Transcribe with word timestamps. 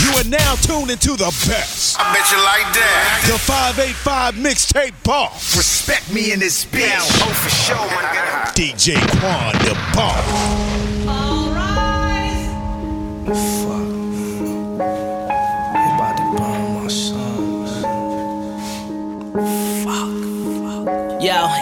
You 0.00 0.10
are 0.18 0.28
now 0.28 0.54
tuned 0.56 0.90
into 0.90 1.16
the 1.16 1.32
best. 1.48 1.98
I 1.98 2.12
bet 2.12 2.30
you 2.30 2.38
like 2.44 2.72
that. 2.74 3.24
The 3.26 3.38
585 3.38 4.34
mixtape 4.34 5.02
boss. 5.02 5.56
Respect 5.56 6.12
me 6.12 6.32
in 6.32 6.40
this 6.40 6.64
bitch. 6.64 6.90
Oh, 7.22 7.32
for 7.32 7.50
sure, 7.50 7.76
my 7.76 8.02
nigga. 8.12 8.52
DJ 8.54 8.96
Quan, 9.20 9.52
the 9.64 9.74
boss. 9.94 10.72
About 13.32 13.91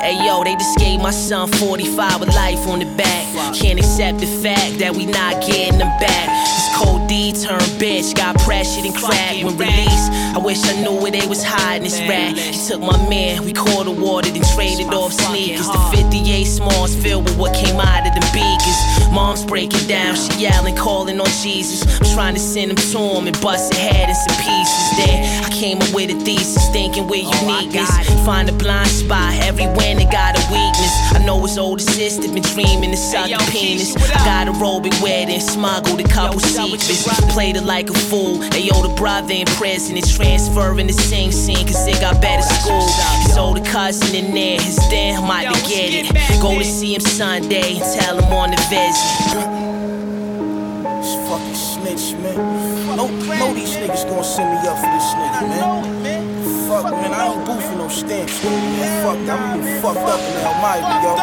hey 0.01 0.25
yo, 0.25 0.43
they 0.45 0.55
just 0.55 0.79
gave 0.79 1.01
my 1.01 1.11
son 1.11 1.48
45 1.48 2.21
with 2.21 2.35
life 2.35 2.67
on 2.67 2.79
the 2.79 2.87
back. 2.96 3.55
Can't 3.55 3.79
accept 3.79 4.19
the 4.19 4.27
fact 4.27 4.79
that 4.79 4.95
we 4.95 5.07
not 5.07 5.45
getting 5.46 5.79
them 5.79 5.93
back. 6.00 6.27
This 6.46 6.69
cold 6.77 7.09
D 7.09 7.32
turned 7.32 7.62
bitch, 7.80 8.14
got 8.14 8.39
pressured 8.41 8.85
and 8.85 8.95
cracked 8.95 9.45
when 9.45 9.57
released. 9.57 10.11
I 10.35 10.39
wish 10.39 10.63
I 10.64 10.81
knew 10.82 10.95
where 11.00 11.11
they 11.11 11.26
was 11.26 11.43
hiding 11.43 11.85
this 11.85 11.99
rat. 12.00 12.36
He 12.36 12.57
took 12.68 12.81
my 12.81 12.96
man, 13.09 13.45
we 13.45 13.53
called 13.53 13.86
the 13.86 13.93
water, 13.93 14.31
then 14.31 14.43
traded 14.54 14.86
off 14.95 15.13
sneakers. 15.13 15.67
The 15.67 15.79
58 15.93 16.45
smalls 16.45 16.95
filled 16.95 17.25
with 17.25 17.37
what 17.37 17.54
came 17.54 17.81
out 17.81 18.07
of 18.07 18.14
the 18.14 18.25
beakers. 18.32 18.81
Mom's 19.12 19.45
breaking 19.45 19.89
down, 19.89 20.14
she 20.14 20.31
yelling, 20.40 20.76
calling 20.76 21.21
on 21.21 21.31
Jesus. 21.43 21.82
I'm 22.01 22.14
trying 22.14 22.35
to 22.35 22.40
send 22.40 22.71
him 22.71 22.76
to 22.76 22.98
him 22.98 23.26
and 23.26 23.40
bust 23.40 23.75
her 23.75 23.81
head 23.81 24.09
in 24.09 24.14
some 24.14 24.37
pieces. 24.39 24.87
Then 24.96 25.45
I 25.45 25.51
came 25.51 25.82
up 25.82 25.93
with 25.93 26.11
a 26.11 26.18
thesis, 26.21 26.68
thinking 26.71 27.09
we're 27.09 27.26
uniqueness. 27.26 27.90
Find 28.25 28.48
a 28.48 28.53
blind 28.53 28.89
spot, 28.89 29.35
every 29.90 30.04
winner 30.04 30.11
got 30.11 30.39
a 30.39 30.43
weakness. 30.53 30.94
I 31.14 31.25
know 31.25 31.40
his 31.43 31.58
older 31.58 31.82
sister 31.82 32.28
been 32.33 32.42
dreaming 32.42 32.91
to 32.91 32.97
suck 32.97 33.28
the 33.28 33.50
penis. 33.50 33.97
I 33.97 34.25
got 34.25 34.48
a 34.48 34.53
robe 34.53 34.86
and 34.86 34.94
wear 35.03 35.22
it 35.22 35.28
and 35.28 35.42
smuggled 35.42 36.00
a 36.00 36.08
couple 36.08 36.41
secrets. 36.41 37.03
Played 37.33 37.56
it 37.56 37.64
like 37.64 37.91
a 37.91 37.95
fool. 37.95 38.39
They 38.50 38.70
owe 38.70 38.86
the 38.86 38.95
brother 38.95 39.33
in 39.33 39.47
prison 39.47 39.97
and 39.97 40.08
transferring 40.08 40.86
the 40.86 40.92
same 40.92 41.33
Sing 41.33 41.67
cause 41.67 41.84
they 41.84 41.92
got 42.00 42.20
better 42.20 42.42
school. 42.42 42.87
His 43.23 43.37
older 43.37 43.65
cousin 43.65 44.15
in 44.15 44.34
there, 44.34 44.61
his 44.61 44.77
damn 44.91 45.27
might 45.27 45.53
to 45.53 45.61
get 45.69 45.93
it. 45.95 46.43
Go 46.43 46.59
to 46.59 46.65
see 46.65 46.95
him 46.95 47.00
Sunday 47.00 47.77
and 47.77 48.00
tell 48.00 48.19
him 48.19 48.33
on 48.33 48.50
the 48.50 48.56
visit. 48.69 49.11
This 51.00 51.15
fucking 51.28 51.55
snitch, 51.55 52.19
man. 52.20 52.97
No, 52.97 53.06
know 53.06 53.55
these 53.55 53.77
niggas 53.77 54.09
gonna 54.09 54.25
send 54.25 54.50
me 54.50 54.69
up 54.69 54.77
for 54.78 54.91
this 54.91 55.15
nigga, 55.15 55.48
man. 55.48 56.09
Fuck, 56.71 56.85
man, 56.85 57.11
I 57.11 57.35
ain't 57.35 57.43
boofing 57.43 57.79
no 57.79 57.89
stamps. 57.89 58.45
Man. 58.45 59.03
Fuck, 59.03 59.19
I'm 59.27 59.59
fucked 59.83 60.07
up 60.07 60.23
in 60.23 60.39
Almighty, 60.47 60.87
yo. 61.03 61.19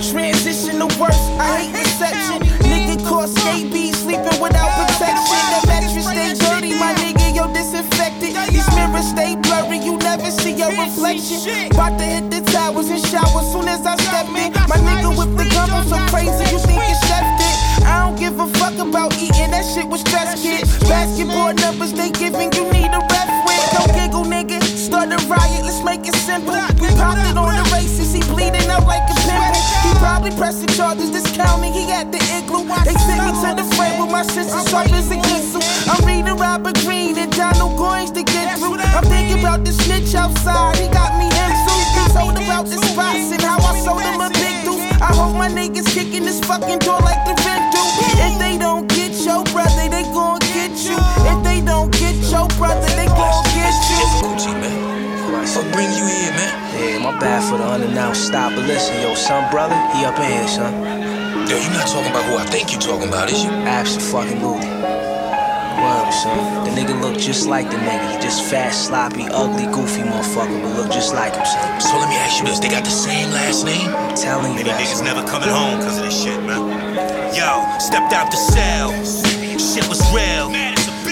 Transition 0.00 0.78
the 0.80 0.88
worst, 0.96 1.20
I 1.36 1.68
hate 1.68 1.76
reception. 1.76 2.40
Nigga 2.64 2.96
caught 3.04 3.28
beat, 3.68 3.92
sleeping 3.92 4.40
without 4.40 4.72
protection. 4.80 5.36
The 5.52 5.60
mattress 5.68 6.08
stay 6.08 6.32
dirty, 6.32 6.72
my 6.80 6.96
nigga, 6.96 7.28
yo, 7.36 7.52
disinfected. 7.52 8.32
These 8.48 8.72
mirrors 8.72 9.04
stay 9.12 9.36
blurry, 9.36 9.84
you 9.84 9.98
never 9.98 10.30
see 10.32 10.56
your 10.56 10.72
reflection. 10.72 11.76
About 11.76 12.00
to 12.00 12.04
hit 12.08 12.30
the 12.32 12.40
towers 12.50 12.88
and 12.88 13.04
shower 13.04 13.44
soon 13.52 13.68
as 13.68 13.84
I 13.84 14.00
step 14.00 14.32
in. 14.32 14.56
My 14.64 14.80
nigga 14.80 15.12
with 15.12 15.36
the 15.36 15.44
gun, 15.52 15.68
I'm 15.76 15.84
so 15.92 16.00
crazy, 16.08 16.49
the 39.70 39.82
snitch 39.84 40.14
outside, 40.14 40.76
he 40.76 40.88
got 40.88 41.14
me 41.14 41.30
him 41.30 41.52
too. 41.62 41.78
He 41.94 42.04
told 42.10 42.34
about 42.34 42.66
the 42.66 42.78
spots 42.90 43.30
and 43.30 43.42
how 43.42 43.58
I 43.62 43.78
sold 43.78 44.02
him 44.02 44.20
a 44.20 44.30
big 44.34 44.66
deuce. 44.66 44.82
I 44.98 45.14
hope 45.14 45.36
my 45.36 45.48
niggas 45.48 45.86
kicking 45.94 46.24
this 46.24 46.40
fucking 46.42 46.80
door 46.80 46.98
like 47.00 47.22
the 47.22 47.34
rent 47.46 47.70
do. 47.70 47.82
If 48.18 48.34
they 48.38 48.58
don't 48.58 48.88
get 48.88 49.14
your 49.22 49.44
brother, 49.54 49.86
they 49.86 50.02
gon' 50.10 50.40
get 50.50 50.74
you. 50.82 50.98
If 51.30 51.38
they 51.44 51.60
don't 51.62 51.92
get 51.92 52.16
your 52.34 52.48
brother, 52.58 52.88
they 52.98 53.06
gon' 53.06 53.44
get 53.54 53.74
you. 53.90 54.02
Gucci, 54.26 54.52
man. 54.58 54.78
What 55.54 55.66
bring 55.72 55.90
you 55.94 56.06
here, 56.06 56.34
man? 56.34 56.52
Yeah, 56.74 56.98
my 56.98 57.18
bad 57.18 57.42
for 57.48 57.58
the 57.58 57.64
unannounced 57.64 58.26
stop, 58.26 58.52
but 58.54 58.66
listen, 58.66 59.00
yo, 59.02 59.14
son, 59.14 59.50
brother, 59.50 59.78
he 59.94 60.04
up 60.04 60.18
in 60.18 60.30
here, 60.30 60.48
son. 60.48 60.74
Yo, 61.46 61.56
you 61.58 61.70
not 61.70 61.86
talking 61.86 62.10
about 62.10 62.24
who 62.26 62.36
I 62.36 62.44
think 62.46 62.72
you 62.72 62.78
talking 62.78 63.08
about, 63.08 63.30
is 63.30 63.44
you? 63.44 63.50
Absolutely. 63.50 65.09
Word, 65.90 66.12
son. 66.12 66.64
The 66.64 66.70
nigga 66.70 67.00
look 67.00 67.18
just 67.18 67.46
like 67.48 67.68
the 67.70 67.76
nigga. 67.76 68.14
He 68.14 68.22
just 68.22 68.44
fat, 68.44 68.70
sloppy, 68.70 69.26
ugly, 69.30 69.66
goofy 69.74 70.02
motherfucker, 70.02 70.62
but 70.62 70.76
look 70.76 70.90
just 70.92 71.14
like 71.14 71.34
him, 71.34 71.44
son. 71.44 71.80
So 71.80 71.98
let 71.98 72.08
me 72.08 72.16
ask 72.16 72.38
you 72.40 72.46
this: 72.46 72.60
they 72.60 72.68
got 72.68 72.84
the 72.84 72.90
same 72.90 73.30
last 73.30 73.64
name? 73.64 73.88
I'm 73.90 74.14
telling 74.14 74.52
you 74.52 74.62
Many 74.62 74.70
that. 74.70 74.80
niggas 74.80 75.02
son. 75.02 75.04
never 75.06 75.26
coming 75.26 75.48
home 75.48 75.78
because 75.78 75.98
of 75.98 76.04
this 76.04 76.14
shit, 76.22 76.38
man. 76.46 76.62
Yo, 77.34 77.50
stepped 77.78 78.12
out 78.12 78.30
the 78.30 78.36
cell. 78.38 78.90
Shit 79.58 79.86
was 79.88 80.00
real. 80.14 80.50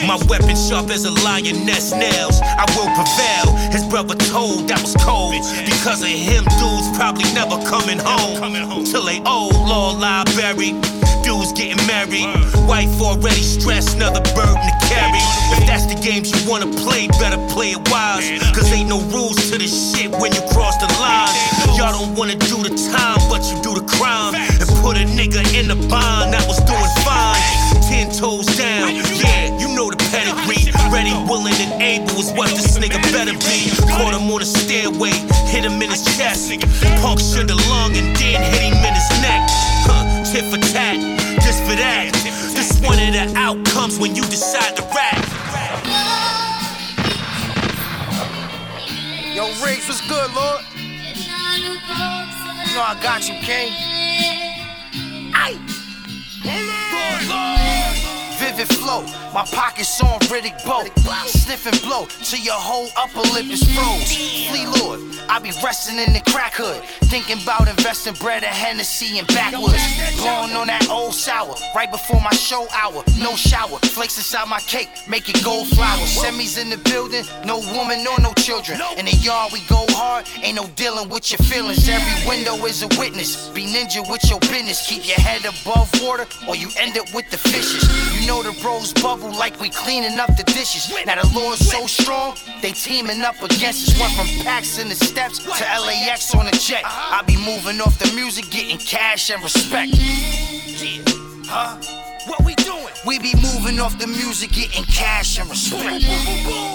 My 0.06 0.16
weapon 0.28 0.54
sharp 0.56 0.90
as 0.90 1.04
a 1.04 1.10
lioness 1.26 1.92
nails. 1.92 2.40
I 2.40 2.64
will 2.78 2.88
prevail. 2.94 3.50
His 3.74 3.84
brother 3.84 4.14
told 4.14 4.68
that 4.68 4.80
was 4.80 4.94
cold. 5.02 5.34
Because 5.66 6.00
of 6.02 6.08
him, 6.08 6.44
dudes 6.56 6.88
probably 6.96 7.26
never 7.34 7.58
coming 7.66 7.98
home. 7.98 8.84
Till 8.84 9.04
they 9.04 9.18
old, 9.26 9.52
law 9.54 9.90
library. 9.92 10.72
Dudes 11.48 11.60
getting 11.60 11.86
married. 11.86 12.26
Wife 12.66 13.00
already 13.00 13.42
stressed, 13.42 13.96
another 13.96 14.20
burden 14.34 14.56
to 14.56 14.74
carry. 14.88 15.20
If 15.56 15.66
that's 15.66 15.86
the 15.86 15.94
games 15.94 16.30
you 16.32 16.50
wanna 16.50 16.66
play, 16.66 17.08
better 17.20 17.38
play 17.48 17.72
it 17.72 17.90
wise. 17.90 18.28
Cause 18.54 18.72
ain't 18.72 18.88
no 18.88 19.00
rules 19.12 19.36
to 19.50 19.58
this 19.58 19.72
shit 19.92 20.10
when 20.12 20.32
you 20.32 20.40
cross 20.52 20.76
the 20.78 20.88
line. 21.00 21.28
Y'all 21.76 21.92
don't 21.92 22.14
wanna 22.16 22.34
do 22.34 22.62
the 22.62 22.74
time, 22.92 23.20
but 23.28 23.44
you 23.50 23.60
do 23.62 23.74
the 23.74 23.86
crime. 23.96 24.34
And 24.34 24.68
put 24.82 24.96
a 24.96 25.04
nigga 25.04 25.42
in 25.58 25.68
the 25.68 25.76
bond 25.88 26.32
that 26.32 26.44
was 26.46 26.58
doing 26.64 26.92
fine. 27.04 27.38
Ten 27.88 28.10
toes 28.10 28.46
down, 28.56 28.96
yeah, 29.16 29.56
you 29.58 29.68
know 29.74 29.90
the 29.90 29.96
pedigree. 30.10 30.72
Ready, 30.92 31.12
willing, 31.28 31.54
and 31.60 31.82
able 31.82 32.18
is 32.18 32.32
what 32.32 32.50
this 32.50 32.78
nigga 32.78 33.00
better 33.12 33.32
be. 33.32 33.70
Caught 33.96 34.14
him 34.14 34.30
on 34.30 34.40
the 34.40 34.46
stairway, 34.46 35.12
hit 35.48 35.64
him 35.64 35.80
in 35.80 35.90
his 35.90 36.04
chest. 36.16 36.50
Punctured 37.00 37.48
the 37.48 37.56
lung 37.68 37.96
and 37.96 38.16
then 38.16 38.42
hit 38.42 38.72
him 38.72 38.84
in 38.84 38.94
his 38.94 39.08
neck. 39.22 39.48
Huh, 39.88 40.24
tit 40.24 40.44
for 40.50 40.58
tat, 40.72 41.17
just 41.36 41.62
for 41.64 41.76
that. 41.76 42.10
This 42.54 42.80
one 42.80 42.98
of 42.98 43.12
the 43.12 43.32
outcomes 43.36 43.98
when 43.98 44.14
you 44.16 44.22
decide 44.22 44.76
to 44.76 44.82
rap. 44.94 45.16
Yo, 49.34 49.44
Rigz, 49.62 49.88
what's 49.88 50.00
good, 50.08 50.30
Lord? 50.34 50.64
You 52.66 52.74
know 52.74 52.82
I 52.82 52.98
got 53.02 53.28
you, 53.28 53.34
King. 53.40 53.72
Aye. 55.34 55.58
Vivid 58.58 58.76
flow, 58.76 59.02
my 59.32 59.44
pockets 59.52 60.02
on 60.02 60.18
Riddick 60.26 60.64
boat. 60.64 60.90
Sniff 61.28 61.66
and 61.66 61.80
blow 61.82 62.06
till 62.24 62.40
your 62.40 62.54
whole 62.58 62.88
upper 62.96 63.20
lip 63.32 63.46
is 63.46 63.62
froze. 63.62 64.10
Flee 64.50 64.66
Lord, 64.80 65.00
I 65.28 65.38
be 65.38 65.52
resting 65.62 65.98
in 65.98 66.12
the 66.12 66.20
crack 66.30 66.54
hood. 66.54 66.82
Thinking 67.06 67.40
about 67.42 67.68
investing 67.68 68.14
bread 68.14 68.42
and 68.42 68.54
Hennessy 68.54 69.18
and 69.18 69.28
backwoods. 69.28 69.78
Blowing 70.16 70.52
on 70.56 70.66
that 70.66 70.88
old 70.90 71.14
sour 71.14 71.54
right 71.74 71.90
before 71.90 72.20
my 72.20 72.32
show 72.32 72.66
hour. 72.74 73.04
No 73.20 73.36
shower, 73.36 73.78
flakes 73.94 74.16
inside 74.16 74.48
my 74.48 74.60
cake, 74.60 74.88
make 75.08 75.28
it 75.28 75.44
gold 75.44 75.68
flowers. 75.68 76.10
Semis 76.18 76.60
in 76.60 76.70
the 76.70 76.78
building, 76.78 77.24
no 77.44 77.58
woman 77.78 78.04
or 78.08 78.18
no 78.20 78.32
children. 78.34 78.80
In 78.98 79.06
the 79.06 79.16
yard 79.22 79.52
we 79.52 79.60
go 79.68 79.86
hard, 79.90 80.26
ain't 80.42 80.56
no 80.56 80.66
dealing 80.74 81.08
with 81.08 81.30
your 81.30 81.38
feelings. 81.46 81.88
Every 81.88 82.28
window 82.28 82.56
is 82.66 82.82
a 82.82 82.88
witness. 82.98 83.50
Be 83.50 83.66
ninja 83.66 84.02
with 84.10 84.28
your 84.28 84.40
business. 84.40 84.88
Keep 84.88 85.06
your 85.06 85.20
head 85.20 85.44
above 85.44 85.88
water, 86.02 86.26
or 86.48 86.56
you 86.56 86.68
end 86.76 86.98
up 86.98 87.06
with 87.14 87.30
the 87.30 87.38
fishes. 87.38 87.86
You 88.18 88.26
know 88.26 88.42
the 88.42 88.47
bros 88.60 88.92
bubble 88.94 89.30
like 89.30 89.60
we 89.60 89.70
cleaning 89.70 90.18
up 90.18 90.36
the 90.36 90.44
dishes. 90.44 90.92
Now 91.06 91.20
the 91.20 91.28
Lord's 91.34 91.68
so 91.68 91.86
strong, 91.86 92.36
they 92.62 92.72
teaming 92.72 93.22
up 93.22 93.40
against 93.42 93.88
us. 93.88 94.00
Went 94.00 94.12
from 94.14 94.26
packs 94.44 94.78
in 94.78 94.88
the 94.88 94.94
steps 94.94 95.38
to 95.38 95.50
LAX 95.50 96.34
on 96.34 96.46
a 96.46 96.52
jet. 96.52 96.82
I 96.84 97.22
be 97.26 97.36
moving 97.36 97.80
off 97.80 97.98
the 97.98 98.12
music, 98.14 98.50
getting 98.50 98.78
cash 98.78 99.30
and 99.30 99.42
respect. 99.42 99.92
Yeah, 99.94 101.02
huh? 101.46 101.76
What 102.26 102.44
we 102.44 102.54
doing? 102.56 102.92
We 103.06 103.18
be 103.18 103.34
moving 103.36 103.80
off 103.80 103.98
the 103.98 104.06
music, 104.06 104.52
getting 104.52 104.84
cash 104.84 105.38
and 105.38 105.48
respect. 105.48 106.04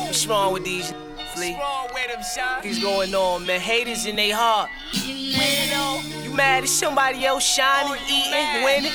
What's 0.06 0.26
wrong 0.26 0.54
with 0.54 0.64
these 0.64 0.94
Flea? 1.34 1.54
What's 1.54 2.80
going 2.82 3.14
on, 3.14 3.46
man? 3.46 3.60
Haters 3.60 4.06
in 4.06 4.16
their 4.16 4.36
heart. 4.36 4.70
You 4.94 6.34
mad 6.36 6.64
at 6.64 6.70
somebody 6.70 7.26
else 7.26 7.44
shining, 7.44 8.00
oh, 8.00 8.08
eating, 8.10 8.64
winning? 8.64 8.92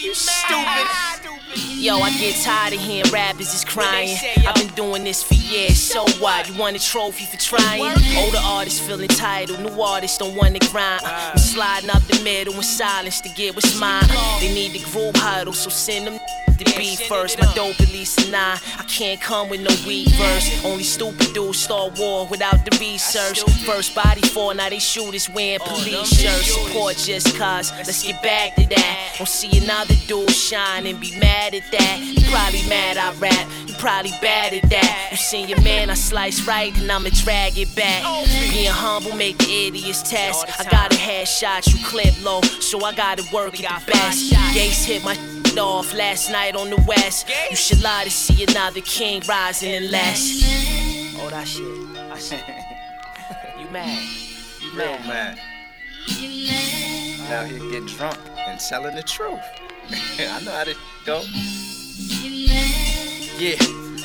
You 0.00 0.14
stupid. 0.14 1.09
Yo, 1.54 1.96
I 1.96 2.10
get 2.18 2.36
tired 2.44 2.74
of 2.74 2.80
hearing 2.80 3.10
rappers 3.10 3.52
is 3.52 3.64
crying. 3.64 4.16
I've 4.46 4.54
been 4.54 4.68
doing 4.74 5.02
this 5.02 5.22
for 5.22 5.34
years, 5.34 5.78
so 5.78 6.04
what? 6.20 6.48
You 6.48 6.58
want 6.58 6.76
a 6.76 6.78
trophy 6.78 7.24
for 7.24 7.36
trying? 7.38 7.82
Older 7.82 8.38
artists 8.42 8.80
feel 8.80 9.00
entitled, 9.00 9.60
new 9.60 9.80
artists 9.80 10.18
don't 10.18 10.36
want 10.36 10.60
to 10.60 10.70
grind. 10.70 11.02
I'm 11.04 11.38
sliding 11.38 11.90
up 11.90 12.02
the 12.02 12.22
middle 12.22 12.54
in 12.54 12.62
silence 12.62 13.20
to 13.22 13.28
get 13.30 13.56
what's 13.56 13.78
mine. 13.80 14.04
They 14.40 14.52
need 14.54 14.72
the 14.72 14.78
group 14.90 15.16
huddle, 15.16 15.52
so 15.52 15.70
send 15.70 16.06
them 16.06 16.20
the 16.60 16.72
beat 16.76 17.00
first. 17.08 17.38
My 17.40 17.52
dope 17.54 17.80
at 17.80 17.92
least 17.92 18.20
a. 18.28 18.60
I 18.78 18.84
can't 18.86 19.20
come 19.20 19.48
with 19.48 19.60
no 19.60 19.74
weak 19.86 20.08
verse. 20.10 20.64
Only 20.64 20.84
stupid 20.84 21.32
dudes 21.32 21.58
start 21.58 21.98
war 21.98 22.26
without 22.28 22.64
the 22.64 22.76
research. 22.78 23.40
First 23.64 23.94
body 23.94 24.22
fall, 24.22 24.54
now 24.54 24.68
they 24.68 24.78
shooters 24.78 25.28
wearing 25.28 25.60
police 25.60 26.08
shirts. 26.08 26.52
Support 26.54 26.96
just 26.96 27.36
cause. 27.36 27.72
Let's 27.72 28.02
get 28.02 28.22
back 28.22 28.54
to 28.56 28.66
that. 28.68 29.14
Don't 29.18 29.28
see 29.28 29.58
another 29.62 29.94
dude 30.06 30.30
shine 30.30 30.86
and 30.86 31.00
be 31.00 31.18
mad 31.18 31.54
at 31.54 31.64
that. 31.72 31.98
You 32.00 32.22
probably 32.30 32.62
mad 32.68 32.96
I 32.96 33.12
rap. 33.18 33.48
You 33.66 33.74
probably 33.74 34.12
bad 34.20 34.52
at 34.52 34.68
that. 34.70 35.08
You 35.10 35.16
seen 35.16 35.48
your 35.48 35.60
man, 35.62 35.90
I 35.90 35.94
slice 35.94 36.46
right, 36.46 36.76
and 36.78 36.90
I'ma 36.90 37.10
drag 37.24 37.58
it 37.58 37.74
back. 37.74 38.02
Being 38.50 38.70
humble 38.70 39.14
make 39.16 39.38
the 39.38 39.66
idiots 39.66 40.02
test. 40.02 40.46
I 40.60 40.64
got 40.70 40.92
a 40.92 40.96
headshot, 40.96 41.66
you 41.72 41.84
clip 41.84 42.14
low, 42.24 42.42
so 42.42 42.84
I 42.84 42.94
gotta 42.94 43.24
work 43.32 43.62
at 43.62 43.86
the 43.86 43.92
best. 43.92 44.32
Gates 44.54 44.84
hit 44.84 45.04
my 45.04 45.16
off 45.58 45.94
last 45.94 46.30
night 46.30 46.54
on 46.54 46.70
the 46.70 46.82
west. 46.86 47.28
You 47.50 47.56
should 47.56 47.82
lie 47.82 48.04
to 48.04 48.10
see 48.10 48.44
another 48.44 48.80
king 48.80 49.22
rising 49.28 49.72
in 49.72 49.90
less. 49.90 50.42
Oh, 51.18 51.30
that 51.30 51.46
shit. 51.46 51.94
That 51.94 52.18
shit. 52.20 52.44
you 53.58 53.70
mad? 53.70 54.02
You 54.62 54.70
Real 54.72 54.98
mad? 55.06 55.38
Now 57.28 57.44
he 57.44 57.58
get 57.70 57.86
drunk 57.86 58.18
and 58.38 58.58
telling 58.60 58.96
the 58.96 59.02
truth. 59.02 59.40
I 60.18 60.40
know 60.44 60.52
how 60.52 60.64
to 60.64 60.74
go. 61.04 61.22
Yeah, 63.38 63.56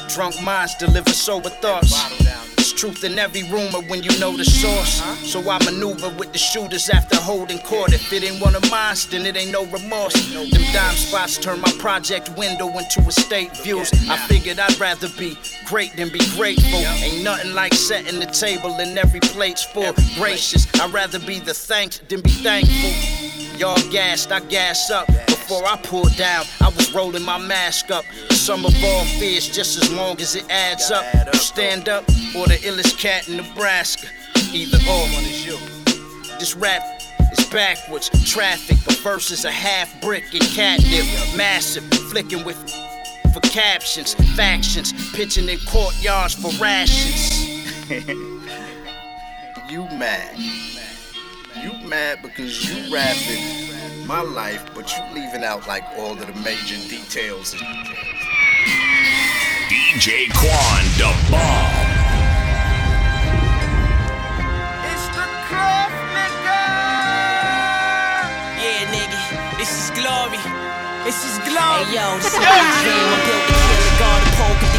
drunk 0.07 0.41
minds 0.43 0.75
deliver 0.75 1.09
sober 1.09 1.49
thoughts. 1.49 2.44
There's 2.65 2.73
truth 2.73 3.03
in 3.03 3.19
every 3.19 3.43
rumor 3.43 3.81
when 3.89 4.01
you 4.01 4.09
know 4.17 4.35
the 4.35 4.43
source. 4.43 4.99
So 5.21 5.39
I 5.51 5.63
maneuver 5.65 6.09
with 6.17 6.31
the 6.31 6.39
shooters 6.39 6.89
after 6.89 7.15
holding 7.15 7.59
court. 7.59 7.93
If 7.93 8.11
it 8.11 8.23
ain't 8.23 8.41
one 8.41 8.55
of 8.55 8.71
mine, 8.71 8.95
then 9.11 9.27
it 9.27 9.37
ain't 9.37 9.51
no 9.51 9.67
remorse. 9.67 10.15
Them 10.33 10.49
dime 10.73 10.95
spots 10.95 11.37
turn 11.37 11.61
my 11.61 11.71
project 11.73 12.35
window 12.35 12.69
into 12.69 13.01
estate 13.01 13.55
views. 13.57 13.91
I 14.09 14.17
figured 14.27 14.57
I'd 14.57 14.79
rather 14.79 15.09
be 15.09 15.37
great 15.67 15.95
than 15.95 16.09
be 16.09 16.25
grateful. 16.35 16.79
Ain't 16.79 17.23
nothing 17.23 17.53
like 17.53 17.75
setting 17.75 18.19
the 18.19 18.25
table 18.25 18.71
and 18.79 18.97
every 18.97 19.19
plate's 19.19 19.63
full. 19.63 19.93
Gracious, 20.15 20.65
I'd 20.81 20.91
rather 20.91 21.19
be 21.19 21.37
the 21.37 21.53
thanked 21.53 22.09
than 22.09 22.21
be 22.21 22.31
thankful. 22.31 23.59
Y'all 23.59 23.91
gassed, 23.91 24.31
I 24.31 24.39
gas 24.39 24.89
up. 24.89 25.07
Before 25.47 25.67
I 25.67 25.77
pulled 25.77 26.15
down, 26.15 26.43
I 26.59 26.69
was 26.69 26.91
rolling 26.91 27.21
my 27.21 27.37
mask 27.37 27.91
up. 27.91 28.03
The 28.29 28.33
sum 28.33 28.65
of 28.65 28.73
all 28.83 29.05
fears, 29.19 29.47
just 29.47 29.77
as 29.77 29.93
long 29.93 30.19
as 30.19 30.35
it 30.35 30.49
adds 30.49 30.89
up. 30.89 31.05
You 31.13 31.39
stand 31.39 31.87
up, 31.87 32.03
or 32.35 32.47
the 32.47 32.57
illest 32.63 32.97
cat 32.97 33.29
in 33.29 33.37
Nebraska. 33.37 34.07
Either 34.51 34.79
or. 34.89 35.05
This 36.39 36.55
rap 36.55 36.81
is 37.31 37.45
backwards, 37.45 38.09
traffic, 38.25 38.77
but 38.85 38.95
verses 38.97 39.45
a 39.45 39.51
half 39.51 40.01
brick 40.01 40.23
and 40.33 40.41
catnip. 40.41 41.05
Massive, 41.37 41.83
flicking 42.09 42.43
with 42.43 42.57
for 43.31 43.41
captions, 43.41 44.15
factions, 44.35 44.93
pitching 45.15 45.47
in 45.47 45.59
courtyards 45.59 46.33
for 46.33 46.49
rations. 46.59 47.61
You 49.67 49.85
mad. 49.97 50.37
You 51.55 51.73
mad 51.87 52.21
because 52.21 52.69
you 52.69 52.93
rapping 52.93 53.74
my 54.05 54.21
life, 54.21 54.63
but 54.75 54.91
you 54.91 55.03
leaving 55.13 55.43
out 55.43 55.67
like 55.67 55.83
all 55.97 56.11
of 56.11 56.19
the 56.19 56.33
major 56.41 56.77
details. 56.87 57.55
DJ 59.67 60.29
Quan, 60.29 60.83
the 61.01 61.09
bomb. 61.31 61.89
It's 64.85 65.07
the 65.09 65.25
club, 65.49 65.91
nigga. 66.13 66.61
Yeah, 68.61 68.93
nigga, 68.93 69.57
this 69.57 69.71
is 69.73 69.89
glory. 69.97 70.41
This 71.03 71.25
is 71.25 71.39
glory. 71.49 71.85
Hey 71.85 71.95
yo, 71.95 72.17
this 72.17 72.33
is 72.33 72.39
my 72.39 72.45
dream. 72.81 73.09
I'm 73.09 73.21
built 73.25 73.43
to 73.47 73.53
kill 73.53 73.83
a 73.85 73.99
guard, 73.99 74.21
the 74.21 74.29
poke 74.37 74.53
of 74.53 74.59
the 74.61 74.67
king. 74.67 74.74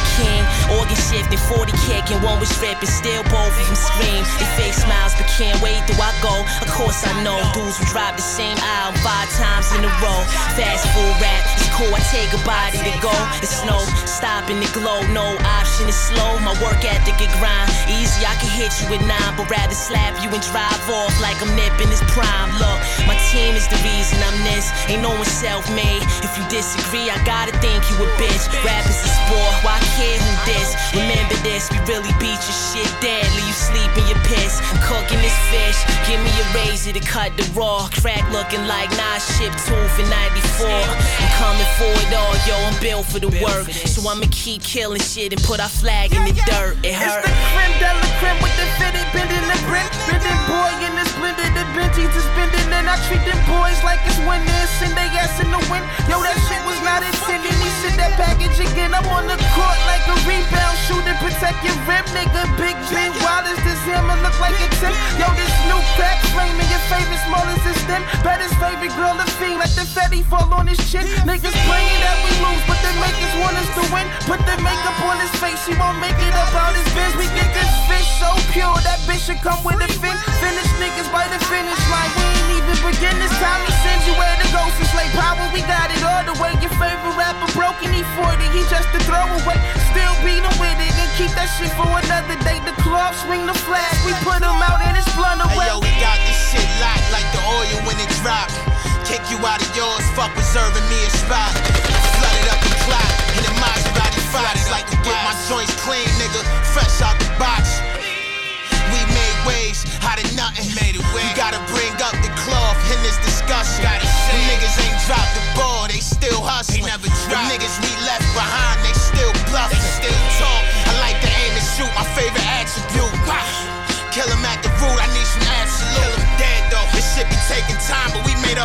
Organ 0.75 0.99
shifting, 0.99 1.39
40 1.47 1.71
kick, 1.87 2.11
and 2.11 2.23
one 2.23 2.41
was 2.43 2.51
stripping. 2.51 2.91
Still 2.91 3.23
both 3.31 3.55
of 3.55 3.67
them 3.67 3.79
scream. 3.79 4.23
They 4.39 4.49
fake 4.59 4.75
smiles, 4.75 5.15
but 5.15 5.27
can't 5.31 5.61
wait 5.63 5.79
till 5.87 6.01
I 6.03 6.11
go. 6.19 6.43
Of 6.63 6.69
course 6.75 7.07
I 7.07 7.15
know 7.23 7.39
dudes 7.55 7.79
who 7.79 7.85
drive 7.87 8.17
the 8.19 8.27
same 8.27 8.59
album 8.59 8.99
five 9.07 9.31
times 9.39 9.71
in 9.79 9.87
a 9.87 9.93
row. 10.03 10.21
Fast 10.59 10.91
food 10.91 11.15
rap, 11.23 11.43
cool. 11.77 11.93
I 11.93 12.01
take 12.09 12.33
a 12.33 12.41
body 12.49 12.81
to 12.81 12.95
go. 13.05 13.13
It's 13.45 13.61
no 13.69 13.77
stopping 14.09 14.59
the 14.61 14.71
glow, 14.73 15.05
no 15.13 15.37
option 15.61 15.89
is 15.89 15.97
slow. 16.09 16.41
My 16.41 16.57
work 16.65 16.81
ethic 16.81 17.21
and 17.21 17.33
grind 17.37 17.69
easy. 17.93 18.25
I 18.25 18.35
can 18.41 18.49
hit 18.49 18.73
you 18.81 18.89
with 18.89 19.05
nine, 19.05 19.33
but 19.37 19.47
rather 19.53 19.77
slap 19.77 20.17
you 20.25 20.33
and 20.33 20.41
drive 20.41 20.81
off 20.89 21.13
like 21.21 21.37
I'm 21.45 21.53
nipping 21.53 21.93
his 21.93 22.01
prime. 22.11 22.51
Look, 22.57 22.79
my 23.05 23.17
team 23.29 23.55
is 23.55 23.69
the 23.69 23.77
reason 23.85 24.17
I'm 24.25 24.41
this. 24.49 24.73
Ain't 24.89 25.05
no 25.05 25.13
one 25.13 25.29
self-made. 25.29 26.03
If 26.25 26.33
you 26.41 26.45
disagree, 26.49 27.13
I 27.13 27.21
gotta 27.29 27.53
think 27.61 27.85
you 27.93 27.97
a 28.01 28.09
bitch. 28.17 28.45
Rap 28.65 28.89
is 28.89 28.97
a 29.05 29.11
sport. 29.13 29.53
Why 29.61 29.77
care 30.01 30.17
who 30.17 30.33
this? 30.49 30.73
Remember 30.97 31.37
this, 31.45 31.69
we 31.69 31.79
really 31.85 32.13
beat 32.17 32.41
your 32.41 32.59
shit 32.73 32.89
deadly. 33.05 33.43
You 33.45 33.53
sleep 33.55 33.93
in 34.01 34.09
your 34.09 34.23
piss. 34.25 34.65
Cooking 34.81 35.21
this 35.21 35.37
fish. 35.53 35.79
Give 36.09 36.21
me 36.25 36.33
a 36.41 36.47
razor 36.57 36.97
to 36.97 37.05
cut 37.05 37.37
the 37.37 37.45
raw. 37.53 37.89
Crack 38.01 38.25
looking 38.33 38.65
like 38.65 38.89
Nas 38.97 39.23
ship 39.37 39.53
tooth 39.69 39.95
in 40.01 40.09
94. 40.09 40.73
I'm 40.73 41.31
coming 41.37 41.66
for 41.79 41.91
it 41.91 42.13
all, 42.15 42.35
yo. 42.47 42.55
I'm 42.67 42.77
built 42.81 43.07
for 43.07 43.19
the 43.19 43.31
work. 43.43 43.67
So 43.91 44.01
I'ma 44.09 44.27
keep 44.31 44.63
killing 44.63 45.01
shit 45.03 45.33
and 45.33 45.43
put 45.43 45.61
our 45.61 45.69
flag 45.69 46.13
in 46.15 46.23
the 46.25 46.35
dirt. 46.47 46.77
It 46.87 46.95
It's 46.95 47.03
hurt. 47.03 47.25
the 47.27 47.33
creme 47.53 47.77
de 47.83 47.91
la 47.91 48.07
creme 48.23 48.39
with 48.43 48.55
the 48.57 48.67
fitted, 48.79 49.07
bending 49.13 49.45
the 49.51 49.59
brim. 49.69 49.87
Bending 50.09 50.41
boy 50.47 50.71
in 50.87 50.93
this 50.97 51.11
blended, 51.19 51.53
the 51.59 51.65
Benjis 51.75 52.13
is 52.15 52.29
bending. 52.39 52.69
And 52.73 52.87
I 52.89 52.97
treat 53.09 53.23
them 53.27 53.41
boys 53.51 53.79
like 53.83 54.01
it's 54.07 54.19
winning. 54.29 54.49
Send 54.79 54.93
they 54.95 55.09
ass 55.19 55.37
in 55.43 55.51
the 55.51 55.61
wind. 55.73 55.85
Yo, 56.09 56.21
that 56.23 56.37
shit 56.47 56.63
was 56.69 56.79
not 56.87 57.01
intended. 57.03 57.53
He 57.57 57.69
sent 57.83 57.97
that 57.99 58.15
package 58.21 58.57
again. 58.61 58.93
I'm 58.95 59.07
on 59.13 59.27
the 59.27 59.39
court 59.57 59.79
like 59.91 60.05
a 60.07 60.17
rebound 60.29 60.77
shooter. 60.87 61.17
Protect 61.23 61.59
your 61.65 61.77
rim, 61.89 62.05
nigga. 62.15 62.43
Big 62.61 62.77
Ben 62.93 63.11
Wallace, 63.47 63.63
this 63.63 63.79
hammer 63.87 64.19
look 64.27 64.35
like 64.43 64.59
a 64.59 64.69
tip. 64.83 64.91
Yo, 65.23 65.27
this 65.39 65.55
new 65.71 65.79
crack 65.95 66.19
flaming. 66.35 66.67
Your 66.67 66.83
favorite 66.91 67.23
smallest 67.31 67.63
is 67.63 67.79
them. 67.87 68.03
Bet 68.27 68.43
his 68.43 68.51
favorite 68.59 68.91
girl 68.99 69.15
a 69.15 69.27
fiend. 69.39 69.63
Let 69.63 69.71
the 69.79 69.87
fatty 69.87 70.23
fall 70.27 70.51
on 70.51 70.67
his 70.67 70.83
chin. 70.91 71.07
Niggas 71.23 71.55
playing 71.55 72.01
that 72.03 72.19
we 72.27 72.33
lose, 72.43 72.63
but 72.67 72.79
they 72.83 72.95
make 72.99 73.15
us 73.23 73.35
want 73.39 73.55
us 73.55 73.71
to 73.79 73.83
win. 73.95 74.07
Put 74.27 74.43
the 74.51 74.59
makeup 74.67 74.99
on 75.07 75.23
his 75.23 75.31
face, 75.39 75.63
she 75.63 75.79
won't 75.79 76.03
make 76.03 76.19
it 76.19 76.35
up 76.35 76.51
about 76.51 76.75
his 76.75 76.91
biz. 76.91 77.15
We 77.15 77.31
get 77.39 77.47
this 77.55 77.71
fish 77.87 78.09
so 78.19 78.35
pure, 78.51 78.75
that 78.83 78.99
bitch 79.07 79.31
should 79.31 79.39
come 79.47 79.63
with 79.63 79.79
a 79.79 79.91
fin. 79.95 80.17
Finish 80.43 80.71
niggas 80.83 81.07
by 81.15 81.31
the 81.31 81.39
finish 81.47 81.83
line. 81.87 82.11
We 82.19 82.25
ain't 82.27 82.51
even 82.59 82.77
begin 82.83 83.15
this 83.23 83.35
time. 83.39 83.63
He 83.63 83.73
sends 83.87 84.11
you 84.11 84.15
where 84.19 84.35
to 84.43 84.47
go. 84.51 84.63
Since 84.75 84.91
late 84.99 85.15
power, 85.15 85.47
we 85.55 85.63
got 85.71 85.95
it 85.95 86.03
all 86.03 86.25
the 86.27 86.35
way. 86.43 86.51
Your 86.59 86.75
favorite 86.83 87.15
rapper 87.15 87.47
broken, 87.55 87.95
he 87.95 88.03
40. 88.19 88.43
He 88.51 88.67
just 88.67 88.91
a 88.91 89.01
throwaway. 89.07 89.59
Still 89.95 90.15
beat 90.25 90.43
him 90.43 90.57
with 90.59 90.79
it 90.83 90.95
and 90.99 91.11
keep 91.15 91.31
that 91.39 91.47
shit 91.55 91.71
for 91.77 91.87
another 91.87 92.35
day. 92.43 92.59
The 92.65 92.75
club 92.81 93.13
swing 93.23 93.36
the 93.45 93.57
flag. 93.69 93.93
We 94.07 94.13
put 94.25 94.41
him 94.41 94.61
out 94.65 94.81
and 94.81 94.97
it's 94.97 95.11
blunt 95.13 95.45
away. 95.45 95.69
Hey 95.69 95.69
yo, 95.69 95.83
we 95.85 95.93
got 96.01 96.17
this 96.25 96.39
shit 96.49 96.69
locked 96.81 97.11
like 97.13 97.29
the 97.37 97.46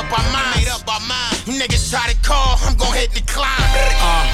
up 0.01 0.09
our 0.17 0.27
minds. 0.33 0.57
Made 0.57 0.73
up 0.73 0.85
our 0.89 1.03
minds. 1.05 1.45
You 1.45 1.53
niggas 1.61 1.93
try 1.93 2.09
to 2.09 2.17
call, 2.25 2.57
I'm 2.65 2.73
gon' 2.75 2.93
hit 2.97 3.13
the 3.13 3.21
climb. 3.29 3.69
Uh, 4.01 4.25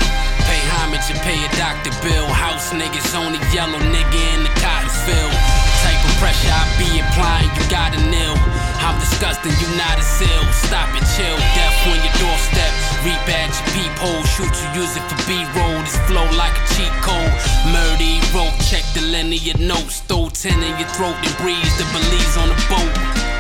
pay 0.48 0.62
homage 0.80 1.08
and 1.12 1.20
pay 1.28 1.36
a 1.36 1.50
doctor 1.60 1.92
bill. 2.00 2.28
House 2.32 2.72
niggas 2.72 3.12
on 3.20 3.36
the 3.36 3.42
yellow 3.52 3.80
nigga 3.92 4.20
in 4.36 4.48
the 4.48 4.54
cotton 4.64 4.92
field. 5.04 5.36
Type 5.84 6.00
of 6.08 6.14
pressure 6.24 6.52
I 6.52 6.64
be 6.80 6.90
applying, 7.04 7.52
you 7.60 7.64
gotta 7.68 8.00
kneel. 8.08 8.36
I'm 8.80 8.96
disgusting, 9.04 9.52
you 9.60 9.68
not 9.76 10.00
a 10.00 10.06
seal. 10.06 10.44
Stop 10.56 10.88
it, 10.96 11.04
chill. 11.20 11.36
Death 11.36 11.78
on 11.92 12.00
your 12.00 12.16
doorstep. 12.16 12.72
Rebadge 13.04 13.52
your 13.52 13.68
peephole. 13.76 14.24
Shoot 14.40 14.54
you, 14.56 14.68
use 14.82 14.96
it 14.96 15.04
for 15.12 15.20
B-roll. 15.28 15.84
This 15.84 16.00
flow 16.08 16.28
like 16.40 16.56
a 16.56 16.64
cheat 16.76 16.94
code. 17.04 17.34
Murder 17.76 18.16
wrote, 18.32 18.56
check 18.64 18.86
the 18.96 19.04
linear 19.04 19.58
notes. 19.60 20.00
Throw 20.08 20.30
10 20.32 20.64
in 20.64 20.74
your 20.80 20.90
throat 20.96 21.18
and 21.20 21.34
breeze 21.44 21.76
the 21.76 21.86
Belize 21.92 22.38
on 22.40 22.48
the 22.48 22.60
boat. 22.72 23.37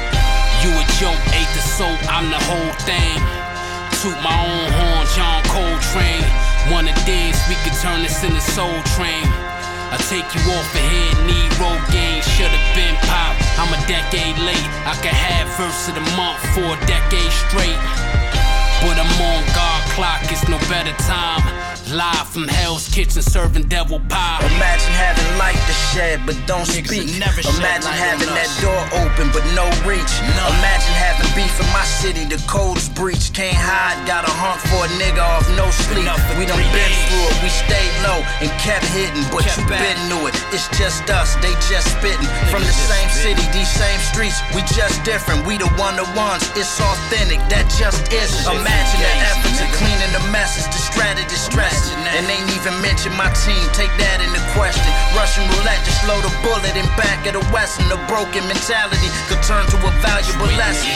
You 0.64 0.74
a 0.74 0.86
joke, 0.98 1.22
ate 1.38 1.52
the 1.54 1.62
soap, 1.62 2.00
I'm 2.10 2.30
the 2.34 2.42
whole 2.50 2.74
thing. 2.82 3.18
Toot 4.02 4.18
my 4.26 4.34
own 4.34 4.68
horn, 4.74 5.06
John 5.14 5.42
Coltrane. 5.54 6.26
Wanna 6.74 6.94
dance, 7.06 7.38
we 7.48 7.56
could 7.62 7.78
turn 7.78 8.02
this 8.02 8.24
into 8.24 8.42
Soul 8.42 8.74
Train. 8.98 9.26
I 9.90 9.98
take 10.10 10.28
you 10.36 10.42
off 10.52 10.68
the 10.74 10.84
head, 10.84 11.14
need 11.30 11.52
road 11.62 11.80
game, 11.94 12.22
should've 12.22 12.70
been 12.76 12.98
pop. 13.08 13.38
I'm 13.62 13.72
a 13.72 13.80
decade 13.88 14.38
late, 14.42 14.68
I 14.84 14.98
could 15.00 15.14
have 15.14 15.48
verse 15.56 15.88
of 15.88 15.96
the 15.96 16.06
month 16.18 16.42
for 16.52 16.76
a 16.76 16.80
decade 16.90 17.32
straight. 17.48 17.80
But 18.82 18.98
I'm 19.00 19.22
on 19.22 19.44
guard 19.56 19.84
clock, 19.96 20.22
it's 20.32 20.48
no 20.48 20.58
better 20.70 20.94
time. 21.04 21.42
Live 21.88 22.28
from 22.28 22.52
Hell's 22.52 22.84
Kitchen 22.92 23.24
serving 23.24 23.72
devil 23.72 24.04
pie. 24.12 24.44
Imagine 24.60 24.92
having 24.92 25.24
light 25.40 25.56
to 25.56 25.76
shed, 25.96 26.20
but 26.28 26.36
don't 26.44 26.68
speak. 26.68 27.16
never 27.16 27.40
Imagine 27.56 27.96
having 27.96 28.28
that 28.36 28.52
door 28.60 28.76
open, 29.00 29.32
but 29.32 29.40
no 29.56 29.64
reach. 29.88 30.12
No. 30.36 30.44
Imagine 30.60 30.96
having 31.00 31.32
beef 31.32 31.56
in 31.56 31.68
my 31.72 31.88
city, 31.88 32.28
the 32.28 32.44
codes 32.44 32.92
breach. 32.92 33.32
Can't 33.32 33.56
hide, 33.56 33.96
gotta 34.04 34.28
hunt 34.28 34.60
for 34.68 34.84
a 34.84 34.92
nigga 35.00 35.24
off 35.24 35.48
no 35.56 35.72
sleep. 35.72 36.04
We 36.36 36.44
done 36.44 36.60
been 36.76 36.92
through 37.08 37.32
it, 37.32 37.38
we 37.40 37.48
stayed 37.48 37.94
low 38.04 38.20
and 38.44 38.52
kept 38.60 38.84
hitting, 38.92 39.24
but 39.32 39.48
Kept 39.48 39.56
you 39.56 39.72
back. 39.72 39.80
been 39.80 40.00
knew 40.12 40.28
it. 40.28 40.36
It's 40.52 40.68
just 40.76 41.08
us, 41.08 41.40
they 41.40 41.56
just 41.72 41.88
spitting. 41.96 42.28
From 42.52 42.68
the 42.68 42.76
same 42.76 43.08
city, 43.16 43.48
these 43.56 43.72
same 43.72 44.04
streets, 44.12 44.36
we 44.52 44.60
just 44.76 45.00
different. 45.08 45.48
We 45.48 45.56
the 45.56 45.72
one 45.80 45.96
to 45.96 46.04
ones, 46.20 46.44
it's 46.60 46.76
authentic, 46.84 47.40
that 47.48 47.64
just 47.80 48.12
is. 48.12 48.28
Imagine 48.44 48.67
the 48.68 48.98
Gangsta, 49.00 49.32
efforts 49.32 49.60
of 49.62 49.70
cleaning 49.78 50.12
the 50.14 50.24
messes, 50.32 50.66
the 50.68 50.80
strategy 50.80 51.36
stress. 51.36 51.94
And 52.16 52.26
ain't 52.28 52.50
even 52.56 52.76
mention 52.82 53.14
my 53.16 53.30
team, 53.46 53.62
take 53.74 53.92
that 54.00 54.20
into 54.24 54.42
question. 54.56 54.88
Russian 55.14 55.46
roulette, 55.54 55.82
just 55.86 56.02
load 56.08 56.24
a 56.24 56.34
bullet 56.42 56.76
in 56.76 56.88
back 56.98 57.28
of 57.28 57.38
the 57.38 57.44
West, 57.54 57.80
and 57.80 57.92
A 57.92 58.00
broken 58.08 58.44
mentality 58.48 59.10
could 59.28 59.42
turn 59.44 59.66
to 59.70 59.78
a 59.78 59.92
valuable 60.02 60.50
lesson. 60.58 60.92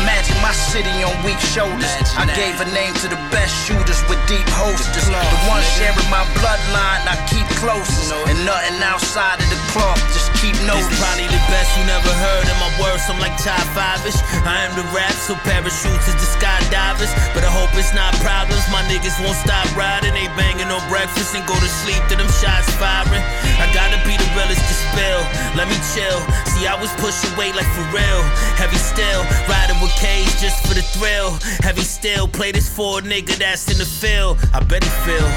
Imagine 0.00 0.38
my 0.42 0.52
city 0.52 0.92
on 1.04 1.14
weak 1.22 1.40
shoulders. 1.40 1.92
I 2.16 2.26
gave 2.34 2.58
a 2.60 2.68
name 2.72 2.94
to 3.04 3.06
the 3.08 3.20
best 3.30 3.52
shooters 3.66 4.00
with 4.08 4.20
deep 4.26 4.46
holsters. 4.54 5.06
The, 5.06 5.40
ones 5.48 5.66
sharing 5.76 6.08
my 6.10 6.24
bloodline, 6.38 7.04
I 7.06 7.16
keep 7.30 7.46
closest. 7.60 8.12
And 8.28 8.38
nothing 8.44 8.80
outside 8.82 9.38
of 9.38 9.48
the 9.50 9.60
cloth, 9.72 10.00
keep 10.40 10.56
It's 10.56 10.64
noticing. 10.64 10.96
probably 10.96 11.28
the 11.28 11.42
best 11.52 11.68
you 11.76 11.84
never 11.84 12.08
heard 12.08 12.44
in 12.48 12.56
my 12.56 12.72
words. 12.80 13.04
I'm 13.12 13.20
like 13.20 13.36
top 13.36 13.60
five-ish. 13.76 14.16
I 14.48 14.64
am 14.64 14.72
the 14.74 14.84
rap, 14.96 15.12
so 15.12 15.36
parachutes 15.44 16.08
is 16.08 16.16
the 16.16 16.28
skydivers. 16.40 17.12
But 17.36 17.44
I 17.44 17.52
hope 17.52 17.68
it's 17.76 17.92
not 17.92 18.16
problems. 18.24 18.64
My 18.72 18.80
niggas 18.88 19.20
won't 19.20 19.36
stop 19.36 19.68
riding. 19.76 20.16
They 20.16 20.26
banging 20.40 20.68
no 20.72 20.80
breakfast 20.88 21.36
and 21.36 21.44
go 21.44 21.54
to 21.54 21.70
sleep 21.84 22.00
to 22.08 22.16
them 22.16 22.30
shots 22.40 22.72
firing. 22.80 23.22
I 23.60 23.68
gotta 23.76 24.00
be 24.08 24.16
the 24.16 24.28
realest 24.32 24.64
to 24.64 24.74
spill. 24.88 25.20
Let 25.60 25.68
me 25.68 25.76
chill. 25.92 26.18
See, 26.56 26.64
I 26.64 26.76
was 26.80 26.88
pushing 26.96 27.30
weight 27.36 27.52
like 27.54 27.68
for 27.76 27.84
real. 27.92 28.20
Heavy 28.56 28.80
still, 28.80 29.20
riding 29.44 29.76
with 29.84 29.92
K's 30.00 30.32
just 30.40 30.64
for 30.64 30.72
the 30.72 30.82
thrill. 30.96 31.36
Heavy 31.60 31.84
still, 31.84 32.26
play 32.26 32.50
this 32.52 32.68
for 32.68 32.98
a 32.98 33.02
nigga 33.02 33.36
that's 33.36 33.68
in 33.68 33.76
the 33.76 33.84
field. 33.84 34.40
I 34.56 34.64
bet 34.64 34.82
he 34.84 34.92
feel. 35.04 35.28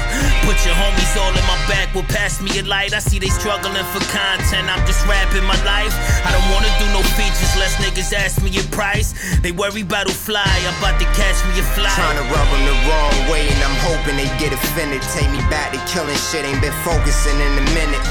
Put 0.48 0.56
your 0.64 0.76
homies 0.76 1.12
all 1.20 1.32
in 1.32 1.44
my 1.44 1.60
back, 1.68 1.92
will 1.94 2.08
pass 2.08 2.40
me 2.40 2.56
a 2.58 2.64
light. 2.64 2.94
I 2.94 3.00
see 3.00 3.18
they 3.18 3.28
struggling 3.28 3.84
for 3.92 4.00
content. 4.08 4.68
I'm 4.72 4.80
just 4.86 4.93
rapping 5.06 5.44
my 5.44 5.58
life. 5.64 5.94
I 6.24 6.30
don't 6.30 6.48
wanna 6.54 6.70
do 6.78 6.86
no 6.94 7.02
features, 7.18 7.52
less 7.58 7.74
niggas 7.82 8.12
ask 8.12 8.42
me 8.42 8.50
a 8.58 8.64
price. 8.70 9.14
They 9.42 9.52
worry 9.52 9.82
about 9.82 10.06
who 10.06 10.14
fly. 10.14 10.46
I'm 10.46 10.76
about 10.78 10.98
to 11.00 11.08
catch 11.18 11.38
me 11.48 11.60
a 11.60 11.66
fly. 11.74 11.90
Trying 11.94 12.20
to 12.20 12.26
rub 12.30 12.46
them 12.52 12.62
the 12.64 12.76
wrong 12.86 13.16
way, 13.30 13.48
and 13.48 13.60
I'm 13.62 13.76
hoping 13.82 14.16
they 14.16 14.30
get 14.38 14.52
offended. 14.52 15.02
Take 15.14 15.30
me 15.30 15.42
back 15.50 15.72
to 15.72 15.80
killing 15.90 16.16
shit, 16.30 16.44
ain't 16.44 16.60
been 16.60 16.74
focusing 16.86 17.38
in 17.40 17.52
a 17.58 17.66
minute. 17.74 18.04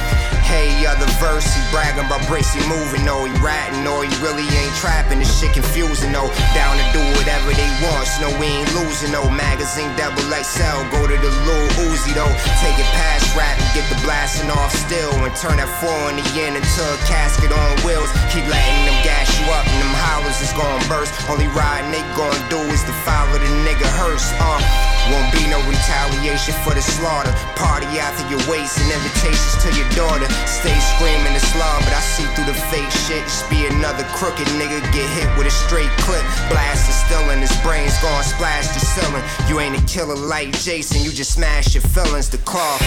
Hey, 0.43 0.85
other 0.85 1.07
verse, 1.17 1.47
he 1.47 1.61
bragging 1.71 2.05
about 2.05 2.21
bricks, 2.27 2.53
he 2.53 2.61
moving, 2.67 3.05
no, 3.05 3.25
he 3.25 3.33
ratting, 3.39 3.87
or 3.87 4.03
he 4.03 4.11
really 4.21 4.43
ain't 4.43 4.75
trapping. 4.77 5.19
This 5.19 5.31
shit 5.39 5.53
confusing, 5.53 6.11
no. 6.11 6.29
Down 6.53 6.77
to 6.77 6.85
do 6.93 7.01
whatever 7.17 7.55
they 7.55 7.69
want, 7.81 8.05
no, 8.21 8.29
we 8.37 8.47
ain't 8.61 8.69
losing, 8.75 9.11
no. 9.11 9.25
Magazine 9.31 9.89
double 9.95 10.21
XL, 10.29 10.83
go 10.93 11.07
to 11.07 11.15
the 11.15 11.31
Lil 11.47 11.67
Uzi, 11.87 12.13
though. 12.13 12.33
Take 12.61 12.77
it 12.77 12.89
past 12.93 13.25
rap 13.33 13.55
and 13.57 13.71
get 13.73 13.87
the 13.89 13.97
blasting 14.05 14.51
off 14.51 14.75
still, 14.75 15.15
and 15.23 15.33
turn 15.39 15.57
that 15.57 15.71
four 15.81 15.97
in 16.11 16.19
the 16.19 16.27
end 16.37 16.59
into 16.59 16.83
a 16.83 16.97
casket 17.09 17.49
on 17.49 17.71
wheels. 17.81 18.11
Keep 18.29 18.45
letting 18.45 18.85
them 18.85 18.99
gas 19.01 19.31
you 19.39 19.47
up, 19.49 19.65
and 19.65 19.79
them 19.79 19.95
hollers 20.05 20.37
is 20.43 20.53
gonna 20.53 20.83
burst. 20.91 21.15
Only 21.31 21.47
riding 21.55 21.89
they 21.89 22.03
gonna 22.13 22.37
do 22.51 22.59
is 22.69 22.83
to 22.83 22.93
follow 23.07 23.39
the 23.39 23.51
nigga 23.65 23.87
hearse, 23.97 24.29
uh. 24.37 24.61
Won't 25.11 25.31
be 25.33 25.43
no 25.51 25.59
retaliation 25.67 26.53
for 26.63 26.71
the 26.71 26.81
slaughter. 26.83 27.31
Party 27.59 27.89
after 27.99 28.23
your 28.31 28.43
waist 28.47 28.79
and 28.79 28.87
invitations 28.91 29.59
to 29.63 29.69
your 29.75 29.89
daughter. 29.95 30.27
Stay 30.47 30.77
screaming 30.95 31.33
love, 31.57 31.81
but 31.85 31.93
I 31.93 32.01
see 32.01 32.25
through 32.33 32.49
the 32.49 32.57
fake 32.69 32.89
shit. 33.05 33.21
Just 33.23 33.49
be 33.49 33.65
another 33.67 34.03
crooked 34.17 34.47
nigga 34.57 34.81
get 34.93 35.07
hit 35.17 35.29
with 35.37 35.47
a 35.47 35.53
straight 35.53 35.91
clip. 36.01 36.23
Blast 36.49 36.89
is 36.89 36.97
still 37.05 37.29
in 37.29 37.39
his 37.39 37.53
brains, 37.61 37.97
gon' 38.01 38.23
splash 38.23 38.67
the 38.73 38.81
ceiling. 38.81 39.23
You 39.47 39.59
ain't 39.59 39.77
a 39.77 39.83
killer 39.85 40.15
like 40.15 40.51
Jason, 40.63 41.03
you 41.03 41.11
just 41.11 41.33
smash 41.33 41.73
your 41.75 41.83
feelings. 41.93 42.29
The 42.29 42.37
claw. 42.39 42.77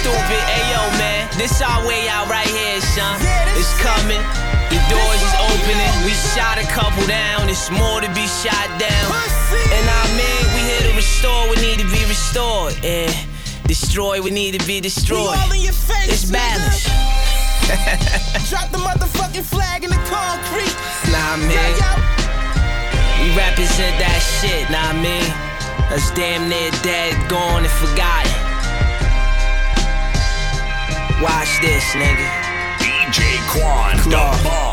Stupid, 0.00 0.42
ayo 0.58 0.82
man, 0.98 1.28
this 1.36 1.60
our 1.62 1.86
way 1.86 2.08
out 2.08 2.28
right 2.28 2.48
here, 2.48 2.80
son. 2.80 3.20
It's 3.54 3.74
coming, 3.82 4.22
the 4.70 4.78
doors 4.90 5.20
is 5.22 5.34
opening. 5.52 5.92
We 6.06 6.12
shot 6.34 6.58
a 6.58 6.66
couple 6.72 7.06
down, 7.06 7.48
it's 7.48 7.70
more 7.70 8.00
to 8.00 8.10
be 8.14 8.26
shot 8.26 8.68
down. 8.78 9.08
And 9.52 9.86
I 9.86 10.04
mean, 10.16 10.28
we 10.28 10.28
here 10.28 10.44
to 10.44 10.47
restore 10.98 11.46
what 11.46 11.60
need 11.60 11.78
to 11.78 11.86
be 11.94 12.04
restored, 12.06 12.74
and 12.82 13.14
destroy 13.68 14.20
what 14.20 14.32
need 14.32 14.58
to 14.58 14.66
be 14.66 14.80
destroyed. 14.80 15.38
all 15.38 15.52
in 15.52 15.60
your 15.60 15.72
face, 15.72 16.10
It's 16.10 16.24
balance. 16.28 16.86
Drop 18.50 18.68
the 18.74 18.78
motherfucking 18.78 19.44
flag 19.44 19.84
in 19.84 19.90
the 19.90 20.02
concrete. 20.10 20.74
Nah, 21.14 21.36
man. 21.46 21.74
We 23.22 23.30
represent 23.38 23.94
that 24.02 24.18
shit, 24.42 24.66
nah, 24.74 24.90
I 24.90 24.94
mean. 24.98 25.30
That's 25.88 26.10
damn 26.18 26.48
near 26.48 26.72
dead, 26.82 27.14
gone, 27.30 27.62
and 27.62 27.74
forgotten. 27.78 28.34
Watch 31.22 31.60
this, 31.62 31.84
nigga. 31.94 32.26
DJ 32.82 33.38
Quan, 33.54 33.96
the 33.98 34.02
Claw. 34.10 34.42
bomb. 34.42 34.67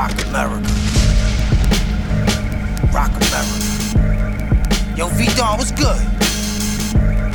Rock 0.00 0.16
America. 0.28 0.72
Rock 2.90 3.12
America. 3.20 3.60
Yo, 4.96 5.08
V-Don, 5.08 5.58
what's 5.58 5.72
good? 5.72 6.00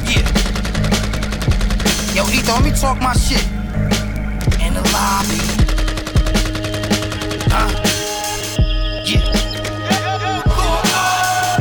Yeah. 0.10 0.26
Yo, 2.16 2.26
Ethan, 2.26 2.56
let 2.56 2.64
me 2.64 2.72
talk 2.72 3.00
my 3.00 3.14
shit. 3.14 3.46
In 4.66 4.74
the 4.74 4.82
lobby. 4.96 5.42
Huh? 7.54 7.70
Yeah. 9.06 9.30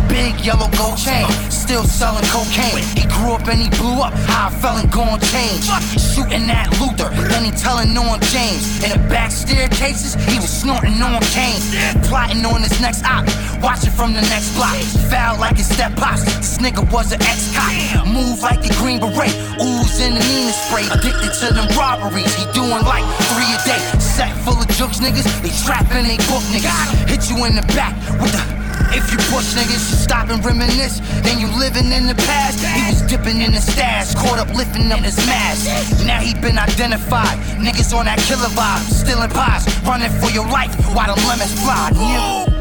Big 0.08 0.40
yellow 0.40 0.70
gold 0.78 0.96
chain, 0.96 1.26
still 1.64 1.84
selling 1.84 2.24
cocaine. 2.28 2.84
He 2.92 3.08
grew 3.08 3.32
up 3.32 3.48
and 3.48 3.56
he 3.56 3.70
blew 3.80 4.04
up. 4.04 4.12
How 4.28 4.48
I 4.48 4.50
fell 4.60 4.76
and 4.76 4.90
gon' 4.92 5.16
change. 5.32 5.64
Shooting 5.96 6.44
at 6.52 6.68
Luther, 6.76 7.08
then 7.32 7.44
he 7.48 7.52
telling 7.56 7.96
on 7.96 8.20
James. 8.28 8.84
In 8.84 8.92
the 8.92 9.00
back 9.08 9.32
staircases, 9.32 10.12
he 10.28 10.36
was 10.36 10.52
snorting 10.52 11.00
on 11.00 11.22
cane. 11.32 11.60
Plotting 12.04 12.44
on 12.44 12.60
his 12.60 12.76
next 12.84 13.02
op, 13.08 13.24
watching 13.64 13.90
from 13.90 14.12
the 14.12 14.20
next 14.28 14.52
block. 14.52 14.76
Foul 15.08 15.40
like 15.40 15.56
his 15.56 15.68
step 15.72 15.96
pops. 15.96 16.24
This 16.36 16.58
nigga 16.58 16.84
was 16.92 17.12
an 17.12 17.22
ex-cop. 17.22 18.06
Move 18.06 18.42
like 18.42 18.60
the 18.60 18.72
Green 18.76 19.00
Beret, 19.00 19.32
ooze 19.56 20.00
in 20.04 20.12
the 20.12 20.20
Nina 20.20 20.52
spray. 20.52 20.84
Addicted 20.92 21.32
to 21.40 21.54
them 21.56 21.68
robberies, 21.78 22.34
he 22.36 22.44
doing 22.52 22.84
like 22.84 23.06
three 23.32 23.48
a 23.48 23.58
day. 23.64 23.80
Sack 23.98 24.36
full 24.44 24.60
of 24.60 24.68
jokes, 24.76 25.00
niggas. 25.00 25.24
They 25.40 25.52
trapping, 25.64 26.04
they 26.04 26.20
book 26.28 26.44
niggas. 26.52 27.08
Hit 27.08 27.30
you 27.32 27.40
in 27.48 27.56
the 27.56 27.64
back 27.72 27.96
with 28.20 28.32
the. 28.36 28.63
If 28.94 29.10
you 29.10 29.18
push 29.34 29.58
niggas, 29.58 29.90
you 29.90 29.98
stop 29.98 30.30
and 30.30 30.38
reminisce. 30.44 31.02
Then 31.26 31.40
you 31.40 31.48
living 31.58 31.90
in 31.90 32.06
the 32.06 32.14
past. 32.14 32.62
He 32.62 32.94
was 32.94 33.02
dipping 33.02 33.42
in 33.42 33.50
the 33.50 33.60
stash, 33.60 34.14
caught 34.14 34.38
up 34.38 34.54
lifting 34.54 34.90
up 34.92 35.00
his 35.00 35.16
mask. 35.26 35.66
Now 36.06 36.20
he 36.20 36.32
been 36.34 36.58
identified. 36.58 37.38
Niggas 37.58 37.90
on 37.92 38.06
that 38.06 38.22
killer 38.22 38.54
vibe, 38.54 38.86
stealing 38.86 39.30
pies, 39.30 39.66
running 39.82 40.14
for 40.22 40.30
your 40.30 40.46
life 40.46 40.70
while 40.94 41.10
the 41.10 41.18
lemons 41.26 41.50
fly. 41.58 41.90
Nigga. 41.90 42.54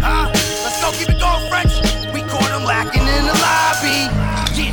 Huh? 0.00 0.32
Let's 0.64 0.80
go 0.80 0.88
keep 0.96 1.12
it 1.12 1.20
going, 1.20 1.44
French. 1.52 1.76
We 2.16 2.24
caught 2.32 2.48
him 2.48 2.64
lacking 2.64 3.04
in 3.04 3.22
the 3.28 3.36
lobby. 3.36 4.08
Yeah, 4.56 4.72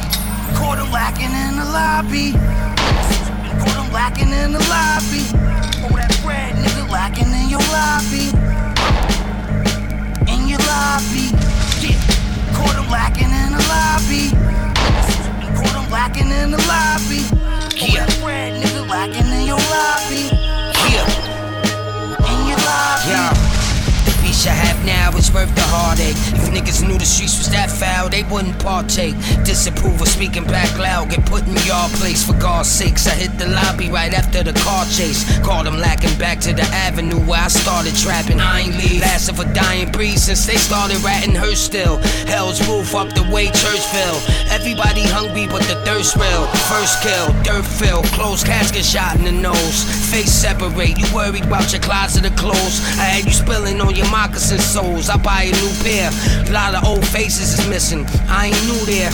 caught 0.55 0.79
him 0.79 0.87
lacking 0.87 1.35
in 1.35 1.59
the 1.59 1.67
lobby. 1.67 2.31
Caught 3.59 3.75
him 3.75 3.91
lacking 3.91 4.31
in 4.31 4.55
the 4.55 4.63
lobby. 4.71 5.19
Oh, 5.83 5.91
that 5.99 6.15
bread, 6.23 6.55
nigga, 6.55 6.87
lacking 6.87 7.27
in 7.27 7.49
your 7.51 7.63
lobby 7.75 8.58
lobby. 10.69 11.25
Yeah, 11.81 11.99
caught 12.53 12.75
him 12.77 12.87
lacking 12.89 13.33
in 13.41 13.49
the 13.57 13.63
lobby. 13.73 14.23
Caught 15.57 15.75
him 15.79 15.87
lacking 15.91 16.29
in 16.29 16.51
the 16.51 16.61
lobby. 16.69 17.21
Yeah, 17.75 18.05
nigga 18.61 18.87
lacking 18.87 19.29
in 19.37 19.47
your 19.47 19.57
lobby. 19.73 19.98
I 24.49 24.53
have 24.65 24.83
now 24.83 25.15
is 25.15 25.31
worth 25.31 25.53
the 25.53 25.61
heartache. 25.69 26.17
If 26.33 26.49
niggas 26.49 26.81
knew 26.81 26.97
the 26.97 27.05
streets 27.05 27.37
was 27.37 27.49
that 27.53 27.69
foul, 27.69 28.09
they 28.09 28.23
wouldn't 28.23 28.57
partake. 28.57 29.13
Disapprove 29.45 30.01
of 30.01 30.07
speaking 30.07 30.43
back 30.43 30.73
loud, 30.79 31.11
get 31.11 31.23
put 31.25 31.45
in 31.45 31.53
your 31.69 31.85
place 32.01 32.25
for 32.25 32.33
God's 32.33 32.69
sakes. 32.69 33.05
I 33.05 33.13
hit 33.13 33.37
the 33.37 33.47
lobby 33.47 33.91
right 33.91 34.13
after 34.13 34.41
the 34.41 34.53
car 34.65 34.85
chase. 34.85 35.21
Called 35.45 35.67
them 35.67 35.77
lacking 35.77 36.17
back 36.17 36.39
to 36.49 36.53
the 36.53 36.65
avenue 36.73 37.21
where 37.29 37.45
I 37.45 37.47
started 37.47 37.95
trapping. 37.95 38.39
I 38.39 38.61
ain't 38.61 38.75
leave. 38.81 39.01
Lasted 39.01 39.37
for 39.37 39.45
dying 39.53 39.91
breed 39.91 40.17
since 40.17 40.45
they 40.47 40.57
started 40.57 40.97
ratting 41.03 41.35
her 41.35 41.53
still. 41.53 41.97
Hell's 42.25 42.57
roof 42.67 42.95
up 42.95 43.13
the 43.13 43.23
way 43.29 43.47
Churchville. 43.53 44.19
Everybody 44.49 45.03
hungry 45.05 45.45
but 45.45 45.61
the 45.69 45.77
thirst 45.85 46.15
real. 46.15 46.47
First 46.65 47.03
kill, 47.03 47.27
dirt 47.43 47.65
fill, 47.65 48.01
closed 48.17 48.47
casket 48.47 48.83
shot 48.83 49.15
in 49.15 49.25
the 49.25 49.31
nose. 49.31 49.85
Face 50.09 50.33
separate, 50.33 50.97
you 50.97 51.05
worried 51.13 51.45
about 51.45 51.71
your 51.71 51.81
closet 51.81 52.25
of 52.25 52.35
clothes. 52.35 52.81
I 52.97 53.13
had 53.13 53.25
you 53.25 53.31
spilling 53.31 53.79
on 53.79 53.95
your 53.95 54.09
moccasin 54.09 54.57
soles. 54.57 55.07
I 55.07 55.17
buy 55.17 55.43
a 55.43 55.51
new 55.51 55.71
pair. 55.83 56.09
A 56.49 56.51
lot 56.51 56.73
of 56.73 56.83
old 56.83 57.05
faces 57.05 57.59
is 57.59 57.69
missing. 57.69 58.07
I 58.27 58.47
ain't 58.47 58.63
new 58.65 58.81
there. 58.89 59.11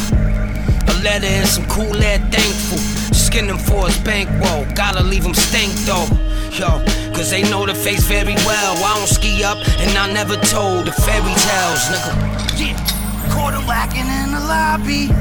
A 0.87 0.93
letter 1.03 1.27
and 1.27 1.47
some 1.47 1.65
cool 1.67 1.93
air 2.01 2.19
thankful. 2.31 2.77
Skin 3.13 3.49
him 3.49 3.57
for 3.57 3.87
his 3.87 3.99
bankroll. 3.99 4.65
Gotta 4.73 5.03
leave 5.03 5.25
him 5.25 5.33
stank 5.33 5.73
though. 5.83 6.07
Yo, 6.55 6.79
cause 7.11 7.29
they 7.29 7.43
know 7.43 7.65
the 7.65 7.75
face 7.75 8.05
very 8.05 8.35
well. 8.47 8.77
I 8.79 8.95
don't 8.97 9.07
ski 9.07 9.43
up 9.43 9.57
and 9.83 9.97
I 9.97 10.11
never 10.13 10.37
told 10.47 10.87
the 10.87 10.93
fairy 10.93 11.35
tales, 11.35 11.83
nigga. 11.91 12.13
Yeah, 12.55 13.31
caught 13.35 13.53
him 13.53 13.67
lacking 13.67 14.07
in 14.07 14.31
the 14.31 14.39
lobby. 14.47 15.11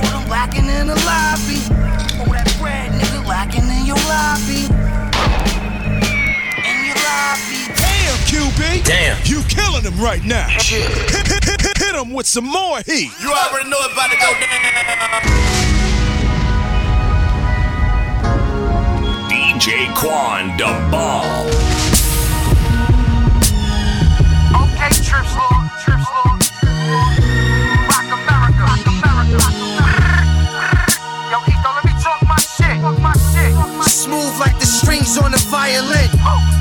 Caught 0.00 0.16
him 0.16 0.30
lacking 0.30 0.64
in 0.64 0.86
the 0.86 0.96
lobby. 1.04 1.95
Lacking 3.26 3.68
in 3.68 3.86
your 3.86 3.96
lobby. 4.06 4.66
In 6.62 6.78
your 6.86 6.94
lobby. 6.94 7.66
Damn, 7.74 8.16
QB. 8.30 8.84
Damn. 8.84 9.18
You 9.24 9.42
killing 9.48 9.82
him 9.82 9.98
right 10.02 10.24
now. 10.24 10.46
Hit, 10.48 11.26
hit, 11.26 11.44
hit, 11.44 11.60
hit, 11.60 11.78
hit 11.78 11.94
him 11.94 12.12
with 12.12 12.26
some 12.26 12.44
more 12.44 12.80
heat. 12.86 13.10
You 13.20 13.32
already 13.32 13.68
know 13.68 13.78
it's 13.80 13.92
about 13.92 14.10
to 14.10 14.16
go 14.16 14.32
down. 14.40 15.56
DJ 19.30 19.92
Quan 19.96 20.56
the 20.56 20.90
Ball. 20.90 21.46
Okay, 24.62 24.90
Trips 25.02 25.34
Lord, 25.34 25.48
Trips 25.48 25.55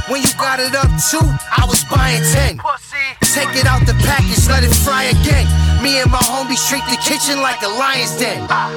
When 0.08 0.22
you 0.22 0.30
got 0.38 0.60
it 0.60 0.76
up 0.76 0.90
two, 1.02 1.26
I 1.50 1.66
was 1.68 1.84
buying 1.86 2.22
ten. 2.30 2.62
Take 3.34 3.58
it 3.58 3.66
out 3.66 3.82
the 3.88 3.98
package, 4.06 4.48
let 4.48 4.64
it 4.64 4.74
fry 4.86 5.06
again. 5.06 5.48
Me 5.82 6.00
and 6.00 6.12
my 6.12 6.20
homies 6.20 6.62
treat 6.70 6.86
the 6.86 6.98
kitchen 7.02 7.42
like 7.42 7.62
a 7.64 7.68
lion's 7.68 8.16
den. 8.18 8.46
Ah, 8.50 8.70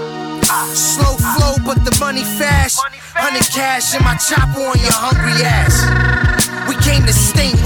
ah. 0.48 0.70
Slow 0.72 1.16
flow, 1.20 1.56
but 1.66 1.84
the 1.84 1.94
money 2.00 2.24
fast. 2.24 2.80
Hundred 3.12 3.44
cash 3.52 3.94
in 3.94 4.02
my 4.04 4.16
chopper 4.16 4.60
on 4.60 4.78
your 4.80 4.96
hungry 4.96 5.44
ass. 5.44 6.37
Came 6.88 7.04
to 7.04 7.12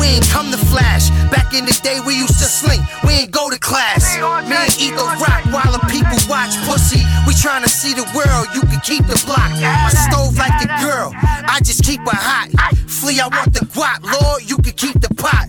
we 0.02 0.18
ain't 0.18 0.28
come 0.30 0.50
to 0.50 0.58
flash. 0.58 1.10
Back 1.30 1.54
in 1.54 1.64
the 1.64 1.72
day, 1.82 2.00
we 2.04 2.18
used 2.18 2.38
to 2.42 2.48
sling, 2.50 2.82
we 3.06 3.22
ain't 3.22 3.30
go 3.30 3.50
to 3.50 3.58
class. 3.58 4.18
Me 4.50 4.56
and 4.56 4.74
Eto 4.82 5.06
rock 5.22 5.46
while 5.54 5.70
the 5.70 5.82
people 5.86 6.18
watch 6.28 6.58
pussy. 6.66 7.06
We 7.26 7.32
tryna 7.34 7.68
see 7.68 7.94
the 7.94 8.02
world, 8.18 8.50
you 8.54 8.62
can 8.62 8.80
keep 8.80 9.06
the 9.06 9.20
block. 9.24 9.50
My 9.62 9.94
stove 9.94 10.36
like 10.36 10.58
the 10.58 10.68
girl, 10.82 11.14
I 11.14 11.60
just 11.62 11.84
keep 11.84 12.00
her 12.00 12.18
hot. 12.18 12.50
Flee, 12.88 13.20
I 13.20 13.28
want 13.28 13.54
the 13.54 13.64
guap, 13.70 14.02
Lord, 14.02 14.42
you 14.42 14.56
can 14.58 14.74
keep 14.74 15.00
the 15.00 15.12
pot. 15.14 15.46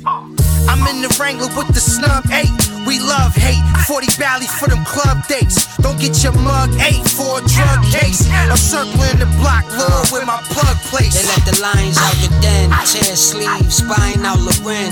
I'm 0.70 0.82
in 0.88 1.02
the 1.02 1.10
Wrangler 1.20 1.50
with 1.58 1.74
the 1.74 1.82
snub 1.82 2.26
eight. 2.32 2.50
We 2.86 3.00
love 3.00 3.36
hate, 3.36 3.64
40 3.88 4.08
bally 4.20 4.48
for 4.48 4.68
them 4.68 4.84
club 4.86 5.26
dates. 5.28 5.78
Don't 5.78 6.00
get 6.00 6.24
your 6.24 6.34
mug 6.44 6.70
eight 6.84 7.06
for 7.08 7.40
a 7.40 7.44
drug 7.48 7.80
case. 7.92 8.28
I'm 8.32 8.58
circling 8.58 9.20
the 9.20 9.30
block, 9.40 9.64
Lord, 9.78 10.12
with 10.12 10.26
my 10.28 10.42
plug 10.52 10.78
place. 10.92 11.16
They 11.16 11.24
let 11.30 11.44
the 11.48 11.56
lions 11.62 11.98
out 11.98 12.16
the 12.20 12.30
den, 12.42 12.72
tear 12.84 13.16
sleeves, 13.16 13.63
spine 13.70 14.26
out 14.26 14.40
Loren. 14.40 14.92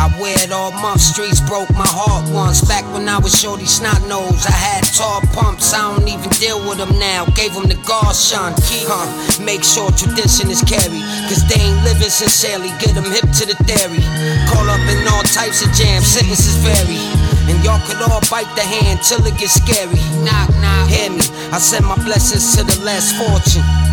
I 0.00 0.08
wear 0.16 0.32
it 0.40 0.50
all 0.50 0.72
month, 0.80 1.00
streets 1.00 1.40
broke 1.44 1.68
my 1.76 1.84
heart 1.84 2.24
once. 2.32 2.64
Back 2.64 2.88
when 2.92 3.08
I 3.08 3.18
was 3.18 3.36
shorty 3.36 3.66
snot 3.66 4.00
nose, 4.08 4.46
I 4.48 4.56
had 4.56 4.84
tall 4.96 5.20
pumps, 5.36 5.74
I 5.74 5.92
don't 5.92 6.08
even 6.08 6.30
deal 6.40 6.56
with 6.64 6.78
them 6.78 6.96
now. 6.98 7.26
Gave 7.36 7.52
them 7.52 7.68
the 7.68 7.76
Garshan, 7.84 8.56
huh? 8.88 9.04
Make 9.44 9.60
sure 9.60 9.92
tradition 9.92 10.48
is 10.48 10.64
carried, 10.64 11.04
cause 11.28 11.44
they 11.52 11.60
ain't 11.60 11.84
living 11.84 12.08
sincerely. 12.08 12.72
Get 12.80 12.96
them 12.96 13.04
hip 13.12 13.28
to 13.28 13.44
the 13.44 13.56
theory. 13.68 14.00
Call 14.48 14.64
up 14.72 14.80
in 14.88 15.04
all 15.12 15.24
types 15.28 15.60
of 15.60 15.68
jams, 15.76 16.08
sentences 16.08 16.56
vary. 16.64 17.04
And 17.52 17.60
y'all 17.60 17.82
could 17.84 18.00
all 18.00 18.24
bite 18.32 18.48
the 18.56 18.64
hand 18.64 19.04
till 19.04 19.20
it 19.28 19.36
gets 19.36 19.60
scary. 19.60 20.00
Knock, 20.24 20.48
knock, 20.64 20.88
hear 20.88 21.12
me. 21.12 21.20
I 21.52 21.58
send 21.58 21.84
my 21.84 22.00
blessings 22.08 22.56
to 22.56 22.64
the 22.64 22.78
less 22.84 23.12
fortune. 23.20 23.89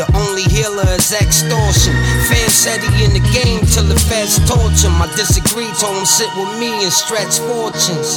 The 0.00 0.08
only 0.16 0.48
healer 0.48 0.88
is 0.96 1.12
extortion. 1.12 1.92
Fam 2.28 2.48
said 2.48 2.80
he 2.80 3.04
in 3.04 3.12
the 3.12 3.24
game 3.28 3.60
till 3.68 3.84
the 3.84 3.98
feds 4.08 4.40
torture 4.48 4.88
him. 4.88 4.96
I 5.02 5.06
disagree, 5.16 5.68
told 5.76 6.00
him 6.00 6.06
sit 6.08 6.32
with 6.32 6.58
me 6.58 6.82
and 6.82 6.92
stretch 6.92 7.38
fortunes. 7.44 8.16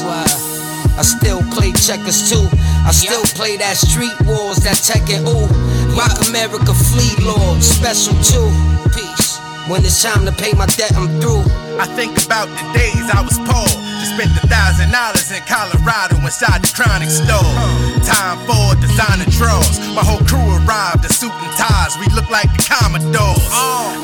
I 0.95 1.03
still 1.03 1.43
play 1.51 1.75
checkers 1.75 2.31
too. 2.31 2.47
I 2.87 2.91
still 2.95 3.27
play 3.35 3.57
that 3.57 3.75
street 3.75 4.15
wars, 4.23 4.63
that 4.63 4.79
tech 4.79 5.03
Tekken 5.03 5.27
ooh. 5.27 5.51
Rock 5.99 6.15
America, 6.31 6.71
Flee 6.71 7.11
Lord, 7.27 7.59
special 7.59 8.15
too. 8.23 8.47
Peace. 8.95 9.35
When 9.67 9.83
it's 9.83 9.99
time 10.01 10.23
to 10.23 10.31
pay 10.31 10.53
my 10.53 10.67
debt, 10.79 10.95
I'm 10.95 11.11
through. 11.19 11.43
I 11.75 11.89
think 11.99 12.15
about 12.23 12.47
the 12.47 12.63
days 12.71 13.03
I 13.11 13.19
was 13.19 13.35
poor. 13.43 13.67
Just 13.99 14.15
spent 14.15 14.31
a 14.39 14.47
thousand 14.47 14.95
dollars 14.95 15.27
in 15.27 15.43
Colorado 15.43 16.15
inside 16.23 16.63
the 16.63 16.71
chronic 16.71 17.11
store. 17.11 17.43
Time 18.05 18.37
for 18.45 18.77
designer 18.79 19.25
draws. 19.33 19.81
My 19.97 20.05
whole 20.05 20.21
crew 20.29 20.45
arrived 20.61 21.03
in 21.03 21.11
suit 21.11 21.33
and 21.33 21.53
ties. 21.57 21.97
We 21.97 22.05
look 22.13 22.29
like 22.29 22.49
the 22.53 22.61
Commodores. 22.61 23.49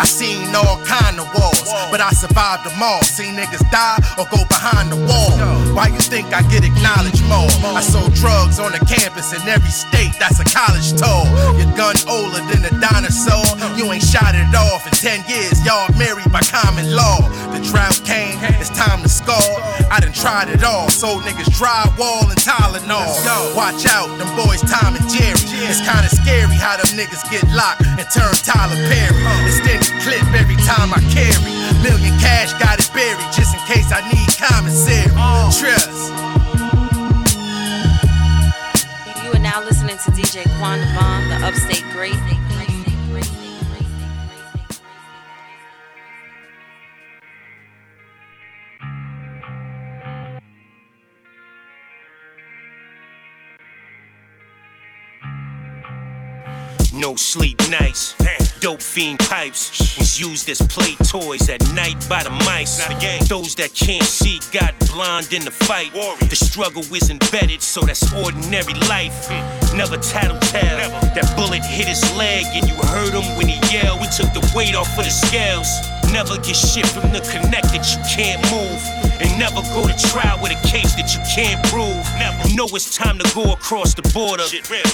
I 0.01 0.05
seen 0.05 0.49
all 0.55 0.81
kind 0.89 1.21
of 1.21 1.29
wars, 1.37 1.69
but 1.93 2.01
I 2.01 2.09
survived 2.11 2.65
them 2.65 2.81
all. 2.81 3.03
Seen 3.03 3.37
niggas 3.37 3.61
die 3.69 4.01
or 4.17 4.25
go 4.33 4.41
behind 4.49 4.89
the 4.89 4.97
wall. 5.05 5.37
Why 5.77 5.87
you 5.93 6.01
think 6.01 6.33
I 6.33 6.41
get 6.49 6.65
acknowledged 6.65 7.21
more? 7.29 7.45
I 7.77 7.81
sold 7.85 8.13
drugs 8.17 8.57
on 8.57 8.71
the 8.73 8.81
campus 8.89 9.33
in 9.37 9.41
every 9.47 9.69
state. 9.69 10.17
That's 10.17 10.41
a 10.41 10.47
college 10.49 10.97
tour. 10.97 11.23
Your 11.61 11.69
gun 11.77 11.95
older 12.09 12.41
than 12.49 12.65
a 12.65 12.73
dinosaur. 12.81 13.45
You 13.77 13.85
ain't 13.93 14.03
shot 14.03 14.33
it 14.33 14.49
off 14.57 14.81
in 14.89 14.93
10 14.97 15.29
years. 15.29 15.61
Y'all 15.61 15.85
married 15.93 16.31
by 16.33 16.41
common 16.41 16.89
law. 16.95 17.21
The 17.53 17.61
drought 17.69 18.01
came, 18.03 18.39
tried 20.21 20.49
it 20.49 20.63
all. 20.63 20.87
Sold 20.89 21.23
niggas 21.23 21.49
drywall 21.57 22.29
and 22.29 22.37
Tylenol. 22.37 23.09
Watch 23.57 23.89
out, 23.89 24.05
them 24.21 24.29
boys 24.37 24.61
Tom 24.61 24.93
and 24.93 25.09
Jerry. 25.09 25.33
It's 25.65 25.81
kinda 25.81 26.09
scary 26.13 26.55
how 26.55 26.77
them 26.77 26.93
niggas 26.93 27.25
get 27.31 27.43
locked 27.49 27.81
and 27.81 28.05
turn 28.13 28.33
Tyler 28.45 28.77
Perry. 28.85 29.17
Extended 29.49 29.89
clip 30.05 30.21
every 30.37 30.57
time 30.61 30.93
I 30.93 31.01
carry. 31.09 31.51
Million 31.81 32.13
cash 32.19 32.53
got 32.61 32.77
it 32.79 32.89
buried 32.93 33.33
just 33.33 33.55
in 33.55 33.61
case 33.65 33.91
I 33.91 34.01
need 34.13 34.29
commissary. 34.37 35.11
Oh. 35.17 35.49
Trust. 35.57 36.13
You 39.23 39.31
are 39.33 39.39
now 39.41 39.59
listening 39.63 39.97
to 40.05 40.11
DJ 40.11 40.45
Quan 40.59 40.79
the 40.81 40.87
Bomb, 40.93 41.29
the 41.29 41.47
upstate 41.47 41.85
great. 41.93 42.13
No 57.01 57.15
sleep 57.15 57.59
nights. 57.71 58.13
Dope 58.59 58.79
fiend 58.79 59.17
pipes 59.17 59.97
was 59.97 60.19
used 60.19 60.47
as 60.49 60.61
play 60.61 60.93
toys 61.03 61.49
at 61.49 61.59
night 61.73 61.97
by 62.07 62.21
the 62.21 62.29
mice. 62.45 62.77
Those 63.27 63.55
that 63.55 63.73
can't 63.73 64.03
see 64.03 64.39
got 64.51 64.77
blind 64.93 65.33
in 65.33 65.43
the 65.43 65.49
fight. 65.49 65.91
The 66.29 66.35
struggle 66.35 66.83
is 66.93 67.09
embedded, 67.09 67.63
so 67.63 67.81
that's 67.81 68.13
ordinary 68.13 68.75
life. 68.87 69.31
Never 69.73 69.97
tattletale. 69.97 70.77
That 71.17 71.33
bullet 71.35 71.65
hit 71.65 71.87
his 71.87 72.03
leg, 72.15 72.45
and 72.53 72.69
you 72.69 72.75
heard 72.75 73.13
him 73.17 73.35
when 73.35 73.47
he 73.47 73.57
yelled. 73.73 73.99
We 73.99 74.05
took 74.05 74.31
the 74.37 74.47
weight 74.55 74.75
off 74.75 74.95
of 74.95 75.03
the 75.03 75.09
scales. 75.09 75.67
Never 76.13 76.35
get 76.35 76.55
shit 76.55 76.85
from 76.85 77.09
the 77.13 77.21
connect 77.21 77.71
that 77.73 77.87
you 77.89 77.99
can't 78.13 78.43
move. 78.51 78.77
And 79.21 79.39
never 79.39 79.61
go 79.73 79.87
to 79.87 79.95
trial 80.09 80.37
with 80.41 80.51
a 80.51 80.67
case 80.67 80.93
that 80.95 81.15
you 81.15 81.21
can't 81.33 81.63
prove. 81.71 82.03
Never. 82.19 82.49
You 82.49 82.57
know 82.57 82.67
it's 82.75 82.93
time 82.95 83.17
to 83.17 83.33
go 83.33 83.53
across 83.53 83.93
the 83.93 84.01
border. 84.13 84.43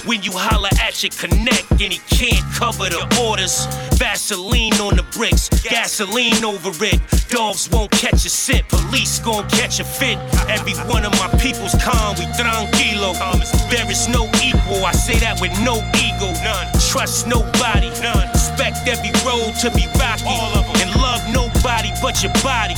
When 0.06 0.22
you 0.22 0.32
holler 0.32 0.70
at 0.80 1.02
your 1.02 1.10
connect 1.12 1.72
and 1.82 1.97
can't 2.10 2.44
cover 2.54 2.90
the 2.90 3.02
orders. 3.22 3.66
Vaseline 3.98 4.74
on 4.80 4.96
the 4.96 5.06
bricks, 5.12 5.50
gasoline 5.64 6.44
over 6.46 6.72
it. 6.86 7.00
Dogs 7.30 7.70
won't 7.70 7.92
catch 7.92 8.26
a 8.26 8.30
scent, 8.30 8.68
police 8.70 9.20
gon' 9.20 9.48
catch 9.50 9.80
a 9.80 9.84
fit. 9.84 10.18
Every 10.48 10.74
one 10.92 11.06
of 11.06 11.12
my 11.14 11.28
people's 11.40 11.76
calm, 11.82 12.16
we 12.18 12.26
tranquilo. 12.38 13.14
There 13.70 13.90
is 13.90 14.08
no 14.08 14.26
equal, 14.44 14.86
I 14.86 14.92
say 14.92 15.18
that 15.20 15.42
with 15.42 15.52
no 15.64 15.76
ego. 15.98 16.32
None. 16.44 16.68
Trust 16.80 17.28
nobody, 17.28 17.90
none. 18.02 18.30
Respect 18.32 18.88
every 18.88 19.12
road 19.26 19.54
to 19.62 19.72
be 19.72 19.86
rocky. 20.00 20.24
All 20.26 20.54
of 20.58 20.66
them. 20.66 20.76
And 20.82 20.96
love 21.02 21.22
nobody 21.34 21.92
but 22.02 22.24
your 22.24 22.34
body. 22.44 22.76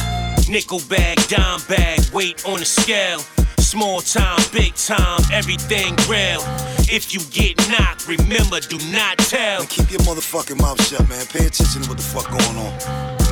Nickel 0.50 0.82
bag, 0.90 1.18
dime 1.28 1.62
bag, 1.68 2.00
weight 2.12 2.46
on 2.46 2.60
the 2.60 2.66
scale. 2.66 3.22
Small 3.70 4.02
time, 4.02 4.42
big 4.52 4.74
time, 4.74 5.22
everything 5.32 5.94
real. 6.10 6.42
If 6.90 7.14
you 7.14 7.22
get 7.30 7.54
knocked, 7.70 8.08
remember, 8.08 8.60
do 8.62 8.80
not 8.90 9.20
tell. 9.20 9.64
keep 9.68 9.92
your 9.92 10.02
motherfucking 10.10 10.60
mouth 10.60 10.82
shut, 10.82 11.08
man. 11.08 11.24
Pay 11.28 11.46
attention 11.46 11.84
to 11.84 11.90
what 11.90 12.00
the 12.00 12.04
fuck 12.04 12.26
going 12.34 12.58
on. 12.58 12.74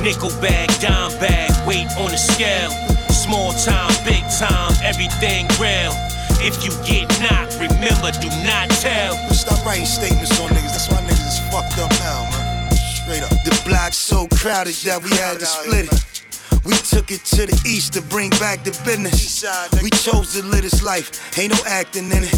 Nickel 0.00 0.30
bag, 0.38 0.70
dime 0.78 1.10
bag, 1.18 1.50
weight 1.66 1.90
on 1.98 2.14
the 2.14 2.16
scale. 2.16 2.70
Small 3.10 3.50
time, 3.66 3.90
big 4.06 4.22
time, 4.38 4.70
everything 4.86 5.50
real. 5.58 5.90
If 6.38 6.62
you 6.62 6.70
get 6.86 7.10
knocked, 7.18 7.58
remember, 7.58 8.14
do 8.22 8.30
not 8.46 8.70
tell. 8.78 9.18
Stop 9.34 9.66
writing 9.66 9.90
statements 9.90 10.38
on 10.38 10.50
niggas. 10.50 10.70
That's 10.70 10.88
why 10.88 11.02
niggas 11.02 11.34
is 11.34 11.42
fucked 11.50 11.82
up 11.82 11.90
now, 11.98 12.30
man. 12.30 12.70
Straight 12.94 13.26
up. 13.26 13.34
The 13.42 13.60
block's 13.66 13.96
so 13.96 14.28
crowded 14.38 14.78
that 14.86 15.02
we 15.02 15.10
had 15.18 15.40
to 15.40 15.46
split 15.46 15.92
it. 15.92 16.17
We 16.64 16.74
took 16.74 17.10
it 17.10 17.24
to 17.36 17.46
the 17.46 17.56
east 17.66 17.92
to 17.94 18.02
bring 18.02 18.30
back 18.38 18.64
the 18.64 18.72
business. 18.84 19.44
We 19.82 19.90
chose 19.90 20.34
to 20.34 20.44
live 20.44 20.62
this 20.62 20.82
life, 20.82 21.38
ain't 21.38 21.52
no 21.52 21.58
acting 21.66 22.10
in 22.10 22.24
it. 22.24 22.34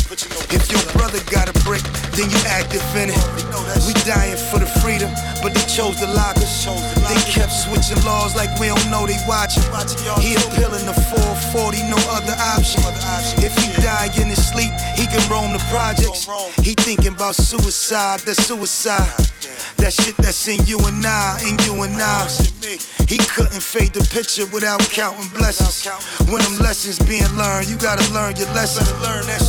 If 0.53 0.71
your 0.71 0.83
brother 0.93 1.19
got 1.31 1.49
a 1.49 1.57
brick, 1.65 1.83
then 2.15 2.31
you 2.31 2.41
active 2.47 2.85
in 2.97 3.11
it. 3.11 3.21
We 3.87 3.95
dying 4.07 4.37
for 4.51 4.59
the 4.59 4.71
freedom, 4.81 5.11
but 5.43 5.55
chose 5.81 5.97
to 5.97 6.07
lock 6.13 6.37
us. 6.37 6.67
They 7.09 7.21
kept 7.25 7.53
switching 7.53 8.01
laws 8.05 8.37
like 8.37 8.53
we 8.61 8.69
don't 8.69 8.91
know 8.91 9.07
they 9.07 9.17
watching. 9.27 9.65
He 10.21 10.37
appealing 10.37 10.85
the 10.85 10.93
440, 10.93 11.89
no 11.89 11.97
other 12.13 12.37
option. 12.53 12.85
If 13.41 13.57
he 13.57 13.73
die 13.81 14.13
in 14.21 14.29
his 14.29 14.45
sleep, 14.45 14.73
he 14.95 15.09
can 15.09 15.25
roam 15.33 15.53
the 15.57 15.63
projects. 15.73 16.29
He 16.61 16.75
thinking 16.75 17.15
about 17.15 17.35
suicide, 17.35 18.21
that's 18.21 18.45
suicide. 18.45 19.09
That 19.81 19.95
shit 19.95 20.17
that's 20.19 20.47
in 20.49 20.61
you 20.67 20.77
and 20.85 21.01
I, 21.07 21.41
in 21.49 21.57
you 21.65 21.83
and 21.83 21.97
I. 21.97 22.29
He 23.09 23.17
couldn't 23.17 23.65
fade 23.65 23.95
the 23.95 24.05
picture 24.13 24.45
without 24.53 24.81
counting 24.93 25.33
blessings. 25.33 25.89
When 26.29 26.43
them 26.45 26.59
lessons 26.61 26.99
being 27.09 27.33
learned, 27.41 27.69
you 27.69 27.77
gotta 27.79 28.05
learn 28.13 28.37
your 28.37 28.53
lesson. 28.53 28.85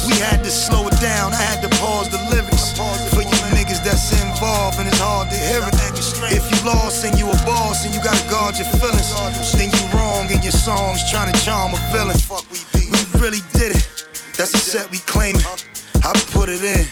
We 0.08 0.16
had 0.16 0.40
to 0.48 0.50
slow 0.50 0.88
it 0.88 0.96
down, 1.02 1.34
I 1.34 1.44
had 1.44 1.60
to 1.68 1.70
pause 1.84 2.08
the 2.08 2.24
lyrics. 2.32 2.72
For 3.12 3.22
you 3.22 3.51
niggas 3.82 4.12
that's 4.12 4.22
involved 4.22 4.80
and 4.80 4.88
it's 4.88 5.00
hard 5.00 5.30
to 5.30 5.36
hear 5.38 5.62
it. 5.62 5.74
If 6.32 6.50
you 6.52 6.66
lost 6.66 7.06
and 7.06 7.18
you 7.18 7.30
a 7.30 7.36
boss 7.46 7.86
and 7.86 7.94
you 7.94 8.02
gotta 8.04 8.28
guard 8.30 8.58
your 8.58 8.68
feelings, 8.68 9.12
then 9.54 9.70
you 9.70 9.98
wrong 9.98 10.30
in 10.32 10.42
your 10.42 10.52
songs 10.52 11.10
trying 11.10 11.32
to 11.32 11.40
charm 11.42 11.74
a 11.74 11.78
villain. 11.92 12.18
We 12.52 13.20
really 13.20 13.42
did 13.54 13.76
it. 13.76 14.08
That's 14.38 14.54
a 14.54 14.58
set 14.58 14.90
we 14.92 14.98
claiming. 15.00 15.42
I 16.04 16.14
put 16.32 16.50
it 16.50 16.64
in, 16.64 16.86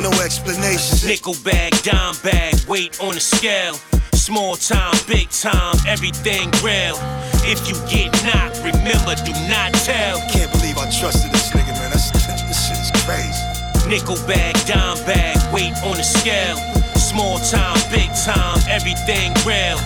no 0.00 0.10
explanations. 0.22 1.04
Nickel 1.04 1.34
bag, 1.42 1.72
dime 1.82 2.14
bag, 2.22 2.54
weight 2.68 3.00
on 3.00 3.14
the 3.14 3.20
scale. 3.20 3.74
Small 4.12 4.56
time, 4.56 4.94
big 5.08 5.30
time, 5.30 5.76
everything 5.86 6.50
real. 6.62 6.98
If 7.42 7.66
you 7.66 7.74
get 7.88 8.12
knocked, 8.22 8.58
remember, 8.58 9.14
do 9.24 9.32
not 9.48 9.72
tell. 9.82 10.20
Can't 10.30 10.52
believe 10.52 10.78
I 10.78 10.90
trusted 10.90 11.32
this 11.32 11.50
nigga, 11.50 11.72
man. 11.80 11.90
That's, 11.90 12.10
this 12.12 12.68
shit 12.68 12.78
is 12.78 13.04
crazy. 13.04 13.47
Nickel 13.88 14.16
bag, 14.26 14.54
dime 14.66 14.98
bag, 15.06 15.36
weight 15.54 15.72
on 15.82 15.96
the 15.96 16.02
scale. 16.02 16.56
Small 16.96 17.38
time, 17.38 17.78
big 17.90 18.10
time, 18.22 18.58
everything 18.68 19.32
real. 19.46 19.78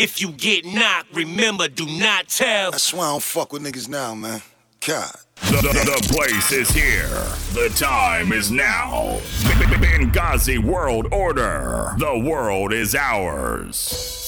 If 0.00 0.20
you 0.20 0.30
get 0.30 0.64
knocked, 0.64 1.12
remember, 1.12 1.66
do 1.66 1.84
not 1.98 2.28
tell. 2.28 2.70
That's 2.70 2.94
why 2.94 3.06
I 3.06 3.10
don't 3.10 3.22
fuck 3.22 3.52
with 3.52 3.64
niggas 3.64 3.88
now, 3.88 4.14
man. 4.14 4.42
God. 4.86 5.10
The, 5.50 5.56
the, 5.56 5.72
the 5.72 6.14
place 6.14 6.52
is 6.52 6.70
here. 6.70 7.08
The 7.52 7.68
time 7.76 8.32
is 8.32 8.52
now. 8.52 9.18
Bengazi 9.80 10.58
World 10.58 11.12
Order. 11.12 11.94
The 11.98 12.16
world 12.16 12.72
is 12.72 12.94
ours. 12.94 14.27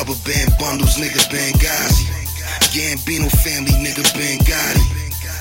Rubber 0.00 0.16
band 0.24 0.48
bundles, 0.56 0.96
nigga 0.96 1.20
Bengazi. 1.28 2.08
Gambino 2.72 3.28
family, 3.44 3.76
nigga 3.84 4.00
Bengazi. 4.16 4.80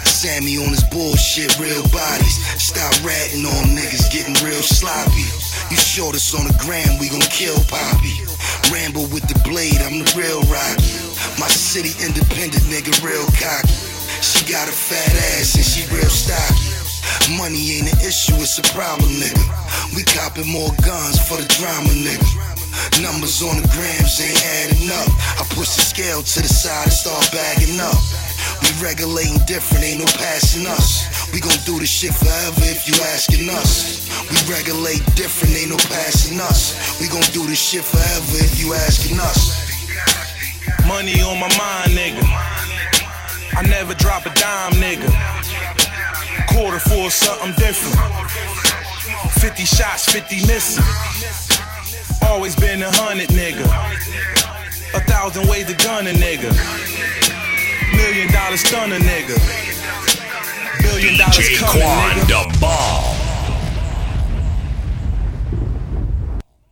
Sammy 0.04 0.60
on 0.60 0.76
his 0.76 0.84
bullshit, 0.92 1.58
real 1.64 1.80
bodies. 1.96 2.36
Stop 2.60 2.92
ratting 3.00 3.48
on 3.48 3.72
niggas, 3.72 4.12
getting 4.12 4.36
real 4.44 4.60
sloppy. 4.60 5.24
You 5.72 5.80
short 5.80 6.14
us 6.14 6.36
on 6.36 6.44
the 6.44 6.52
gram, 6.60 7.00
we 7.00 7.08
gon' 7.08 7.24
kill 7.32 7.56
Poppy. 7.72 8.20
Ramble 8.68 9.08
with 9.16 9.24
the 9.32 9.40
blade, 9.48 9.80
I'm 9.80 10.04
the 10.04 10.12
real 10.20 10.44
Rocky. 10.52 10.92
My 11.40 11.48
city 11.48 11.96
independent, 12.04 12.68
nigga, 12.68 12.92
real 13.00 13.24
cocky. 13.40 13.72
She 14.20 14.44
got 14.44 14.68
a 14.68 14.76
fat 14.76 15.16
ass 15.40 15.56
and 15.56 15.64
she 15.64 15.88
real 15.88 16.12
stocky. 16.12 16.68
Money 17.40 17.80
ain't 17.80 17.96
an 17.96 18.00
issue, 18.04 18.36
it's 18.44 18.60
a 18.60 18.64
problem, 18.76 19.08
nigga. 19.24 19.40
We 19.96 20.04
copping 20.04 20.52
more 20.52 20.76
guns 20.84 21.16
for 21.16 21.40
the 21.40 21.48
drama, 21.48 21.96
nigga. 21.96 22.49
Numbers 22.98 23.42
on 23.46 23.62
the 23.62 23.68
grams 23.70 24.18
ain't 24.18 24.42
adding 24.66 24.90
up. 24.90 25.08
I 25.38 25.46
push 25.54 25.78
the 25.78 25.86
scale 25.86 26.22
to 26.26 26.40
the 26.42 26.50
side 26.50 26.90
and 26.90 26.94
start 26.94 27.30
bagging 27.32 27.80
up. 27.80 27.96
We 28.66 28.74
regulating 28.82 29.40
different, 29.46 29.86
ain't 29.86 30.00
no 30.00 30.10
passing 30.18 30.66
us. 30.66 31.06
We 31.32 31.40
gon' 31.40 31.56
do 31.66 31.80
this 31.80 31.90
shit 31.90 32.14
forever 32.14 32.66
if 32.66 32.88
you 32.88 32.96
asking 33.14 33.50
us. 33.50 34.10
We 34.28 34.38
regulate 34.52 35.06
different, 35.16 35.56
ain't 35.56 35.70
no 35.70 35.78
passing 35.88 36.40
us. 36.42 36.76
We 37.00 37.08
gon' 37.08 37.24
do 37.32 37.46
this 37.48 37.60
shit 37.62 37.86
forever 37.86 38.36
if 38.42 38.60
you 38.60 38.74
asking 38.74 39.20
us. 39.20 39.54
Money 40.88 41.22
on 41.22 41.40
my 41.40 41.50
mind, 41.56 41.94
nigga. 41.94 42.26
I 43.56 43.62
never 43.70 43.94
drop 43.94 44.26
a 44.26 44.34
dime, 44.34 44.74
nigga. 44.74 45.08
Quarter 46.52 46.80
for 46.80 47.10
something 47.12 47.54
different. 47.56 47.96
50 49.40 49.64
shots, 49.66 50.12
50 50.12 50.48
missing. 50.48 50.84
Always 52.24 52.56
been 52.56 52.82
a 52.82 52.92
hundred, 52.92 53.30
nigga. 53.30 53.66
A 54.94 55.00
thousand 55.02 55.48
ways 55.48 55.68
to 55.68 55.74
gun 55.76 56.08
a 56.08 56.12
nigga. 56.12 56.52
Million 57.96 58.32
dollar 58.32 58.58
stunner, 58.58 59.00
nigga. 59.00 59.38
Billion 60.82 61.18
dollars 61.18 61.60
coming, 61.60 61.82
Quan 61.84 62.16
nigga. 62.18 62.52
the 62.54 62.60
Ball. 62.60 63.19